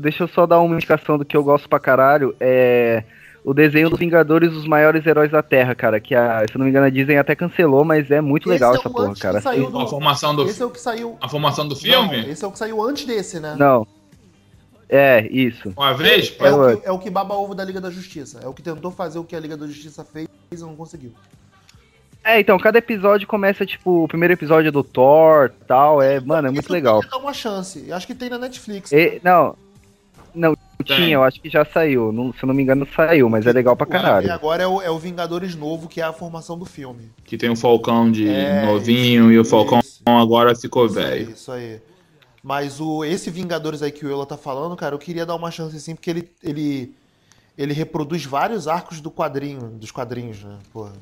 [0.00, 2.34] Deixa eu só dar uma indicação do que eu gosto pra caralho.
[2.40, 3.04] É.
[3.44, 5.98] O desenho dos Vingadores, os maiores heróis da Terra, cara.
[5.98, 8.78] Que, a, se não me engano, a Disney até cancelou, mas é muito legal Esse
[8.78, 9.40] é essa o porra, cara.
[9.40, 11.16] saiu A do- formação do, Esse é o que saiu.
[11.20, 12.22] a formação do filme?
[12.22, 13.56] Não, esse é o que saiu antes desse, né?
[13.58, 13.84] Não.
[14.88, 15.72] É, isso.
[15.76, 16.36] Uma vez?
[16.38, 18.38] É Eu o, que, é o que baba ovo da Liga da Justiça.
[18.44, 21.12] É o que tentou fazer o que a Liga da Justiça fez e não conseguiu.
[22.22, 26.00] É, então, cada episódio começa, tipo, o primeiro episódio é do Thor tal.
[26.00, 27.00] É, mano, é muito legal.
[27.10, 27.90] dar uma chance.
[27.92, 28.92] Acho que tem na Netflix.
[28.92, 29.46] E- não.
[29.46, 29.56] Não,
[30.82, 30.96] Tem.
[30.96, 32.12] tinha, eu acho que já saiu.
[32.12, 34.32] Não- se eu não me engano, saiu, mas é legal pra E caralho.
[34.32, 37.10] agora é o, é o Vingadores novo, que é a formação do filme.
[37.24, 41.04] Que tem o Falcão de É, novinho e o Falcão Isso, agora ficou isso aí,
[41.04, 41.30] velho.
[41.30, 41.80] isso aí.
[42.42, 45.50] Mas o, esse Vingadores aí que o Eula tá falando, cara, eu queria dar uma
[45.50, 46.92] chance sim, porque ele, ele,
[47.56, 50.58] ele reproduz vários arcos do quadrinho, dos quadrinhos, né?
[50.72, 50.92] Porra.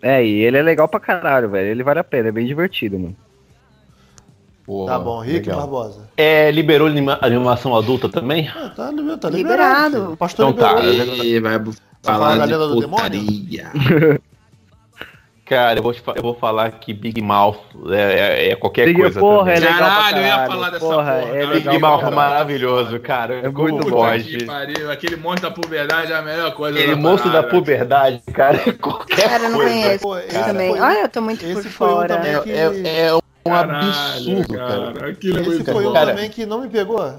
[0.00, 1.68] É, e ele é legal pra caralho, velho.
[1.68, 3.16] Ele vale a pena, é bem divertido, mano.
[4.64, 5.60] Pô, Tá bom, Rick legal.
[5.60, 6.08] Barbosa.
[6.16, 8.48] É, liberou anima- animação adulta também?
[8.48, 9.86] Ah, tá, liber- tá liberado.
[9.96, 10.16] Liberado.
[10.16, 10.80] pastor Então tá.
[10.80, 11.24] liberou.
[11.24, 13.70] E vai falar falar da de Lenda do putaria.
[15.44, 17.58] Cara, eu vou, te eu vou falar que Big Mouth
[17.90, 18.00] é,
[18.46, 19.54] é- é qualquer Big- coisa porra, também.
[19.56, 20.50] é legal pra Caralho, eu ia caralho.
[20.52, 21.54] falar dessa porra, porra, É cara.
[21.54, 22.16] Big Mouth é caralho.
[22.16, 23.34] maravilhoso, cara.
[23.34, 23.86] É Como muito
[24.46, 28.62] pariu, aquele monstro da puberdade é a melhor coisa Aquele da monstro da puberdade, cara,
[28.66, 29.72] é qualquer Cara, eu não coisa.
[29.74, 30.80] conheço Pô, esse também.
[30.80, 32.08] Olha, eu tô muito esse por um fora.
[32.16, 35.08] também É, que- é- é um Caralho, absurdo, cara.
[35.10, 37.14] Aquilo é Esse muito foi um Cara, também que não me pegou.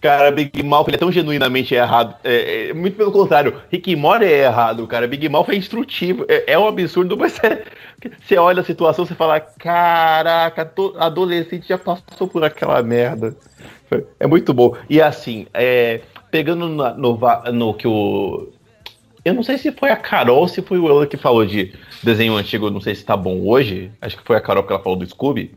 [0.00, 2.14] Cara, Big Mouth ele é tão genuinamente errado.
[2.22, 5.08] É, é, muito pelo contrário, Rick Morty é errado, cara.
[5.08, 6.24] Big Mouth é instrutivo.
[6.28, 7.64] É, é um absurdo, mas é-
[8.24, 13.34] você olha a situação e fala: caraca, to- adolescente já passou por aquela merda.
[14.20, 14.76] É muito bom.
[14.88, 16.00] E assim, é,
[16.30, 18.50] pegando no, va- no que o.
[19.24, 21.74] Eu não sei se foi a Carol ou se foi o Euler que falou de
[22.04, 23.90] desenho antigo, não sei se tá bom hoje.
[24.00, 25.54] Acho que foi a Carol que ela falou do Scooby.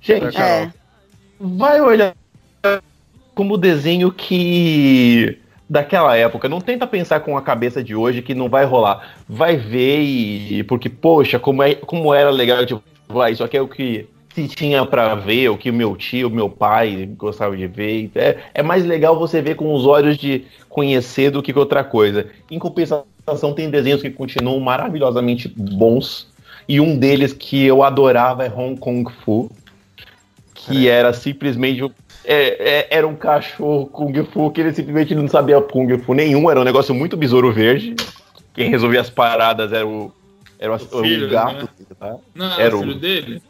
[0.00, 0.70] Gente, É.
[1.40, 2.14] vai olhar
[3.34, 5.38] como desenho que
[5.68, 6.48] daquela época.
[6.48, 9.14] Não tenta pensar com a cabeça de hoje que não vai rolar.
[9.28, 10.62] Vai ver e.
[10.64, 12.76] Porque, poxa, como, é, como era legal de.
[13.08, 16.28] Vai, isso aqui é o que se tinha para ver, o que o meu tio,
[16.28, 18.10] meu pai gostava de ver.
[18.14, 22.26] É, é mais legal você ver com os olhos de conhecer do que outra coisa.
[22.50, 23.06] Em compensação,
[23.54, 26.26] tem desenhos que continuam maravilhosamente bons.
[26.68, 29.50] E um deles que eu adorava é Hong Kong Fu.
[30.66, 31.82] Que era simplesmente
[32.24, 36.50] é, é, era um cachorro Kung Fu que ele simplesmente não sabia Kung Fu nenhum,
[36.50, 37.94] era um negócio muito besouro verde.
[38.52, 40.12] Quem resolvia as paradas era o,
[40.58, 41.68] era o, o, filho, o gato.
[41.78, 41.86] Né?
[41.98, 42.16] Tá?
[42.34, 43.42] Não, era, era o filho dele?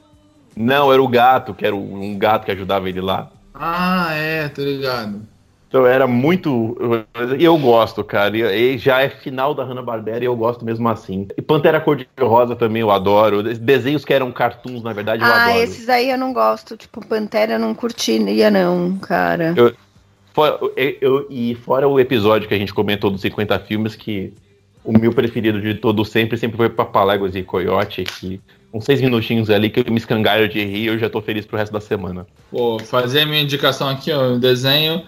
[0.55, 3.31] Não, era o gato, que era um gato que ajudava ele lá.
[3.55, 5.23] Ah, é, tô ligado.
[5.77, 6.75] Então era muito.
[7.39, 8.35] E eu gosto, cara.
[8.35, 11.29] E já é final da Hanna-Barbera e eu gosto mesmo assim.
[11.37, 13.43] E Pantera Cor-de-Rosa também eu adoro.
[13.43, 15.59] Desenhos que eram cartoons, na verdade, eu ah, adoro.
[15.59, 16.79] Ah, esses aí eu não gosto.
[16.79, 19.53] Tipo, Pantera eu não curtiria, não, cara.
[19.55, 19.75] Eu,
[20.33, 24.33] fora, eu, eu, e fora o episódio que a gente comentou dos 50 filmes, que
[24.83, 28.41] o meu preferido de todo sempre sempre foi Papaléguas e Coyote, que
[28.73, 31.59] uns seis minutinhos ali que eu me escangalho de rir eu já tô feliz pro
[31.59, 32.27] resto da semana.
[32.51, 35.05] Pô, fazer a minha indicação aqui, ó, o desenho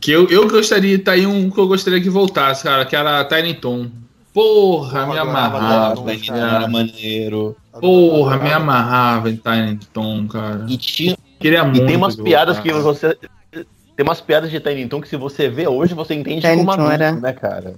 [0.00, 3.24] que eu, eu gostaria, tá aí um que eu gostaria que voltasse, cara, que era
[3.24, 3.88] Tiny Tom.
[4.32, 6.12] Porra, me amarrava.
[6.12, 7.56] Era maneiro.
[7.80, 10.66] Porra, me amarrava em Tiny Tom, cara.
[10.68, 11.16] E tinha.
[11.40, 11.84] Queria muito.
[11.84, 13.16] E tem umas piadas que você.
[13.50, 16.70] Tem umas piadas de Tiny Tom que se você vê hoje, você entende Tiny como
[16.70, 17.12] adulto, era.
[17.12, 17.74] né, cara?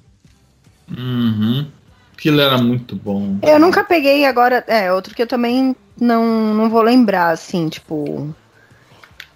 [0.91, 1.66] Uhum.
[2.12, 3.39] Aquilo era muito bom.
[3.43, 4.64] Eu nunca peguei agora.
[4.66, 8.35] É, outro que eu também não, não vou lembrar, assim, tipo.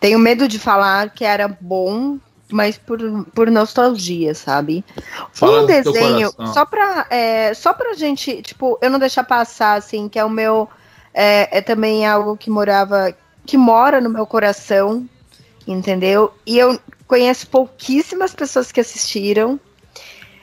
[0.01, 2.18] Tenho medo de falar que era bom,
[2.53, 2.98] mas por,
[3.34, 4.84] por nostalgia, sabe?
[5.32, 10.09] Fala um desenho, só pra, é, só pra gente, tipo, eu não deixar passar, assim,
[10.09, 10.68] que é o meu.
[11.14, 13.14] É, é também algo que morava.
[13.44, 15.07] que mora no meu coração,
[15.66, 16.32] entendeu?
[16.46, 19.59] E eu conheço pouquíssimas pessoas que assistiram.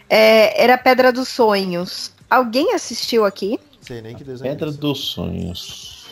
[0.09, 2.11] É, era Pedra dos Sonhos.
[2.29, 3.59] Alguém assistiu aqui?
[3.81, 4.51] Sei nem que desenho.
[4.51, 6.07] Pedra é dos Sonhos.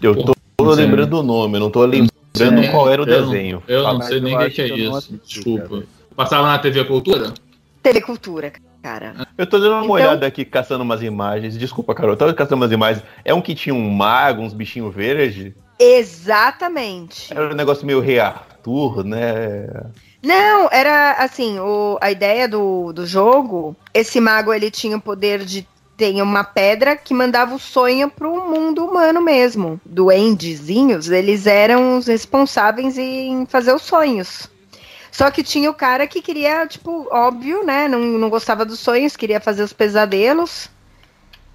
[0.00, 3.62] Eu tô, tô lembrando o nome, não tô lembrando lembrando qual era o eu desenho.
[3.68, 5.20] Não, eu não sei nem o que, é isso.
[5.24, 5.84] Desculpa.
[6.14, 7.32] Passava na TV Cultura?
[7.82, 8.52] TV Cultura,
[8.82, 9.14] cara.
[9.36, 9.92] Eu tô dando uma então...
[9.92, 11.56] olhada aqui, caçando umas imagens.
[11.56, 13.04] Desculpa, Carol, eu tava caçando umas imagens.
[13.24, 15.52] É um que tinha um mago, uns bichinhos verdes?
[15.78, 17.32] Exatamente.
[17.32, 19.66] Era um negócio meio Rei Arthur, né?
[20.22, 25.44] Não, era assim, o, a ideia do, do jogo, esse mago ele tinha o poder
[25.44, 25.66] de
[25.96, 29.80] tem uma pedra que mandava o sonho para o mundo humano mesmo.
[29.84, 34.48] Duendezinhos, eles eram os responsáveis em fazer os sonhos.
[35.10, 37.86] Só que tinha o cara que queria, tipo, óbvio, né?
[37.86, 40.70] Não, não gostava dos sonhos, queria fazer os pesadelos.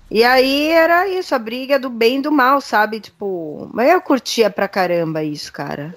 [0.09, 2.99] E aí era isso, a briga do bem e do mal, sabe?
[2.99, 5.93] Tipo, mas eu curtia pra caramba isso, cara.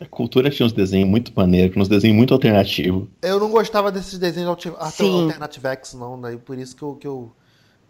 [0.00, 3.06] A cultura tinha uns desenhos muito maneiros, uns desenhos muito alternativos.
[3.22, 7.32] Eu não gostava desses desenhos alternativex, não, daí por isso que eu, que eu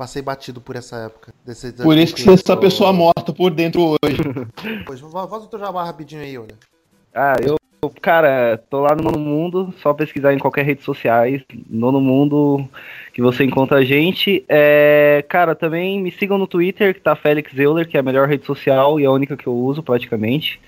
[0.00, 1.34] Passei batido por essa época.
[1.44, 4.16] Desse, por isso que você é essa pessoa morta por dentro hoje.
[4.86, 6.54] pois, faz o teu jabá rapidinho aí, olha.
[7.14, 7.58] Ah, eu,
[8.00, 12.66] cara, tô lá no Nono Mundo, só pesquisar em qualquer rede sociais, Nono Mundo,
[13.12, 14.42] que você encontra a gente.
[14.48, 18.26] É, cara, também me sigam no Twitter, que tá Felix Euler, que é a melhor
[18.26, 20.58] rede social e a única que eu uso praticamente.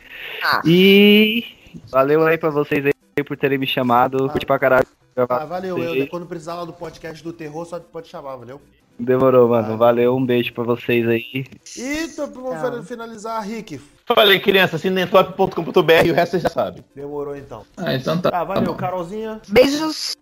[0.44, 0.60] Ah.
[0.62, 1.42] E
[1.90, 4.30] valeu aí pra vocês aí por terem me chamado.
[4.30, 4.46] Ah.
[4.46, 4.86] pra caralho.
[5.16, 6.10] Ah, valeu, Euler.
[6.10, 8.60] Quando precisar lá do podcast do terror, só pode chamar, valeu?
[9.04, 9.74] Demorou, mano.
[9.74, 9.76] Ah.
[9.76, 11.44] Valeu, um beijo pra vocês aí.
[11.76, 13.80] E vamos finalizar, Rick.
[14.06, 16.84] Falei, criança, cinetop.com.br e o resto você já sabe.
[16.94, 17.64] Demorou então.
[17.76, 18.30] Ah, então tá.
[18.30, 19.40] Tá, valeu, Carolzinha.
[19.48, 20.16] Beijos.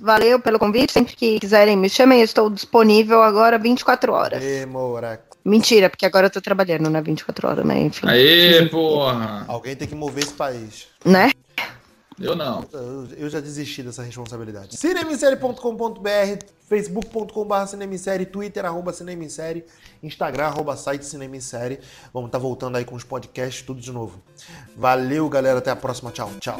[0.00, 0.92] Valeu pelo convite.
[0.92, 4.40] Sempre que quiserem me chamem, eu estou disponível agora 24 horas.
[4.40, 5.20] Demora.
[5.44, 7.02] Mentira, porque agora eu tô trabalhando, né?
[7.02, 7.78] 24 horas, né?
[7.82, 8.08] Enfim.
[8.08, 9.44] Aê, porra!
[9.46, 10.88] Alguém tem que mover esse país.
[11.04, 11.30] Né?
[12.20, 12.64] Eu não.
[13.16, 14.76] Eu já desisti dessa responsabilidade.
[14.76, 19.64] Cinemissérie.com.br, facebook.com.br cinemissérie, twitter arroba cinemissérie,
[20.02, 21.80] instagram arroba site cinemissérie.
[22.12, 24.22] Vamos estar tá voltando aí com os podcasts tudo de novo.
[24.76, 25.58] Valeu, galera.
[25.58, 26.10] Até a próxima.
[26.10, 26.30] Tchau.
[26.40, 26.58] Tchau.